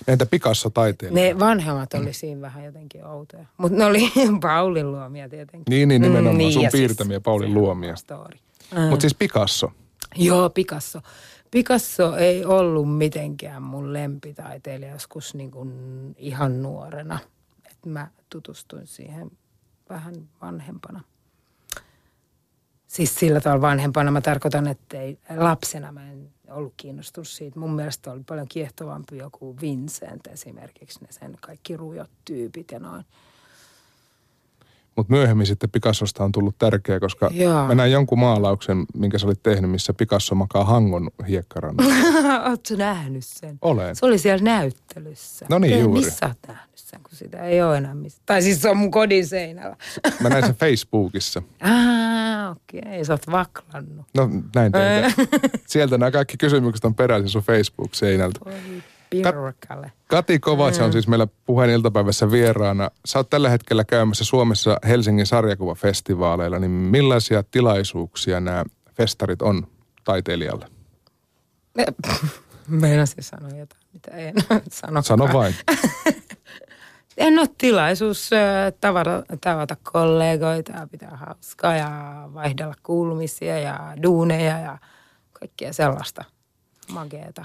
Entä 0.08 0.26
Picasso 0.26 0.70
taiteilija? 0.70 1.24
Ne 1.24 1.38
vanhemmat 1.38 1.94
oli 1.94 2.12
siinä 2.12 2.40
vähän 2.40 2.64
jotenkin 2.64 3.04
outoja, 3.04 3.44
mutta 3.56 3.78
ne 3.78 3.85
oli 3.85 4.12
Paulin 4.42 4.92
luomia 4.92 5.28
tietenkin. 5.28 5.70
Niin, 5.70 5.88
niin 5.88 6.02
nimenomaan. 6.02 6.44
Mm, 6.44 6.50
sun 6.50 6.62
ja 6.62 6.70
piirtämiä 6.72 7.20
Paulin 7.20 7.48
sehän 7.48 7.56
on 7.58 7.62
luomia. 7.62 7.94
Mutta 8.90 9.00
siis 9.00 9.14
Picasso. 9.14 9.72
Joo, 10.16 10.50
Picasso. 10.50 11.00
Picasso 11.52 12.16
ei 12.16 12.44
ollut 12.44 12.96
mitenkään 12.96 13.62
mun 13.62 13.92
lempitaiteilija 13.92 14.92
joskus 14.92 15.34
niin 15.34 15.50
kuin 15.50 15.70
ihan 16.18 16.62
nuorena. 16.62 17.18
Et 17.70 17.86
mä 17.86 18.08
tutustuin 18.28 18.86
siihen 18.86 19.30
vähän 19.88 20.14
vanhempana. 20.42 21.04
Siis 22.86 23.14
sillä 23.14 23.40
tavalla 23.40 23.62
vanhempana 23.62 24.10
mä 24.10 24.20
tarkoitan, 24.20 24.66
että 24.66 25.00
ei, 25.00 25.18
lapsena 25.36 25.92
mä 25.92 26.12
en 26.12 26.30
ollut 26.50 26.74
kiinnostunut 26.76 27.28
siitä. 27.28 27.60
Mun 27.60 27.74
mielestä 27.74 28.12
oli 28.12 28.22
paljon 28.26 28.48
kiehtovampi 28.48 29.16
joku 29.16 29.56
Vincent 29.60 30.26
esimerkiksi, 30.26 31.00
ne 31.00 31.08
sen 31.10 31.38
kaikki 31.40 31.76
rujot 31.76 32.10
tyypit 32.24 32.70
ja 32.70 32.78
noin. 32.78 33.04
Mutta 34.96 35.12
myöhemmin 35.12 35.46
sitten 35.46 35.70
Picassosta 35.70 36.24
on 36.24 36.33
tullut 36.33 36.59
tärkeä, 36.59 37.00
koska 37.00 37.31
Joo. 37.33 37.66
mä 37.66 37.74
näin 37.74 37.92
jonkun 37.92 38.18
maalauksen, 38.18 38.85
minkä 38.94 39.18
sä 39.18 39.26
olit 39.26 39.42
tehnyt, 39.42 39.70
missä 39.70 39.94
Picasso 39.94 40.35
makaa 40.35 40.64
Hangon 40.64 41.11
hiekkarannalla. 41.28 41.94
Oletko 42.48 42.74
nähnyt 42.76 43.24
sen? 43.24 43.59
Olen. 43.62 43.96
Se 43.96 44.07
oli 44.07 44.18
siellä 44.18 44.44
näyttelyssä. 44.44 45.46
No 45.48 45.59
niin, 45.59 45.81
juuri. 45.81 46.00
Missä 46.00 46.26
olet 46.26 46.38
nähnyt 46.48 46.70
sen, 46.74 47.00
kun 47.02 47.16
sitä 47.16 47.44
ei 47.44 47.62
ole 47.62 47.76
enää 47.76 47.94
missä? 47.94 48.22
Tai 48.26 48.42
siis 48.42 48.62
se 48.62 48.70
on 48.70 48.76
mun 48.76 48.90
kodin 48.90 49.26
seinällä. 49.26 49.76
Mä 50.20 50.28
näin 50.28 50.46
sen 50.46 50.55
Facebookissa. 50.55 51.42
Ah, 52.42 52.50
okei. 52.50 52.81
Okay. 52.81 53.05
Sä 53.05 53.12
oot 53.12 53.26
vaklannut. 53.31 54.07
No 54.14 54.31
näin 54.55 54.72
tein. 54.72 55.14
Sieltä 55.66 55.98
nämä 55.98 56.11
kaikki 56.11 56.37
kysymykset 56.37 56.85
on 56.85 56.94
peräisin 56.94 57.28
sun 57.28 57.42
Facebook-seinältä. 57.42 58.40
Oi 58.44 58.83
pirkalle. 59.22 59.92
Kati 60.07 60.38
Kovacs 60.38 60.79
on 60.79 60.92
siis 60.92 61.09
meillä 61.09 61.27
puheen 61.46 61.70
iltapäivässä 61.70 62.31
vieraana. 62.31 62.90
Sä 63.05 63.18
oot 63.18 63.31
tällä 63.31 63.48
hetkellä 63.48 63.85
käymässä 63.85 64.25
Suomessa 64.25 64.77
Helsingin 64.88 65.27
sarjakuvafestivaaleilla, 65.27 66.59
niin 66.59 66.70
millaisia 66.70 67.42
tilaisuuksia 67.42 68.40
nämä 68.40 68.64
festarit 68.94 69.42
on 69.42 69.66
taiteilijalle? 70.05 70.66
Meinasin 72.68 73.25
sanoa 73.25 73.51
jotain, 73.51 73.83
mitä 73.92 74.11
en 74.11 74.35
sano. 74.70 75.03
Sano 75.03 75.29
vain. 75.33 75.55
En 77.16 77.38
ole 77.38 77.48
tilaisuus 77.59 78.31
tavata, 78.81 79.22
tavata 79.40 79.77
kollegoita 79.92 80.72
ja 80.72 80.87
pitää 80.90 81.16
hauskaa 81.16 81.77
ja 81.77 82.22
vaihdella 82.35 82.75
kuulumisia 82.83 83.59
ja 83.59 83.94
duuneja 84.03 84.59
ja 84.59 84.79
kaikkea 85.33 85.72
sellaista 85.72 86.25
mageeta. 86.92 87.44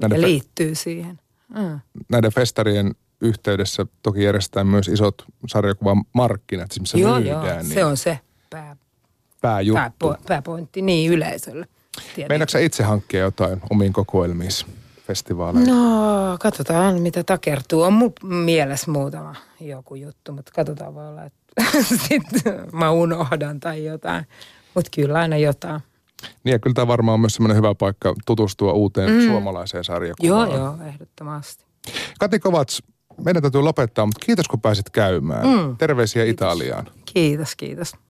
Näiden, 0.00 0.16
Ja 0.20 0.22
fe- 0.26 0.30
liittyy 0.30 0.74
siihen. 0.74 1.20
Mm. 1.54 1.80
näiden 2.08 2.32
festarien 2.32 2.94
yhteydessä 3.20 3.86
toki 4.02 4.22
järjestetään 4.22 4.66
myös 4.66 4.88
isot 4.88 5.24
sarjakuvan 5.48 6.04
markkinat, 6.12 6.72
siis 6.72 6.80
missä 6.80 6.98
Joo, 6.98 7.14
myydään. 7.20 7.46
joo, 7.46 7.56
niin 7.62 7.66
se 7.74 7.84
on 7.84 7.96
se 7.96 8.18
pää, 8.50 8.76
pääjuttu. 9.40 9.80
pääpo, 9.80 10.14
pääpointti 10.28 10.82
niin 10.82 11.12
yleisölle. 11.12 11.66
Meinaatko 12.28 12.50
sä 12.50 12.58
itse 12.58 12.82
hankkia 12.82 13.20
jotain 13.20 13.60
omiin 13.70 13.92
kokoelmiin 13.92 14.50
festivaaleilla? 15.06 15.72
No, 15.72 16.36
katsotaan 16.40 17.00
mitä 17.00 17.24
takertuu. 17.24 17.82
On 17.82 17.92
mun 17.92 18.12
mielessä 18.22 18.90
muutama 18.90 19.34
joku 19.60 19.94
juttu, 19.94 20.32
mutta 20.32 20.52
katsotaan 20.54 20.94
voi 20.94 21.08
olla, 21.08 21.24
että 21.24 21.64
sitten 22.08 22.54
mä 22.72 22.90
unohdan 22.90 23.60
tai 23.60 23.84
jotain. 23.84 24.26
Mutta 24.74 24.90
kyllä 24.94 25.18
aina 25.18 25.36
jotain. 25.36 25.80
Niin 26.44 26.52
ja 26.52 26.58
kyllä 26.58 26.74
tämä 26.74 26.86
varmaan 26.86 27.14
on 27.14 27.20
myös 27.20 27.34
semmoinen 27.34 27.56
hyvä 27.56 27.74
paikka 27.74 28.14
tutustua 28.26 28.72
uuteen 28.72 29.10
mm. 29.10 29.26
suomalaiseen 29.26 29.84
sarjakuvaan. 29.84 30.50
Joo, 30.50 30.58
joo, 30.58 30.76
ehdottomasti. 30.86 31.64
Kati 32.18 32.38
Kovats, 32.38 32.82
meidän 33.24 33.42
täytyy 33.42 33.60
lopettaa, 33.62 34.06
mutta 34.06 34.26
kiitos 34.26 34.48
kun 34.48 34.60
pääsit 34.60 34.90
käymään. 34.90 35.46
Mm. 35.46 35.76
Terveisiä 35.76 36.24
Italiaan. 36.24 36.86
Kiitos, 37.04 37.56
kiitos. 37.56 37.96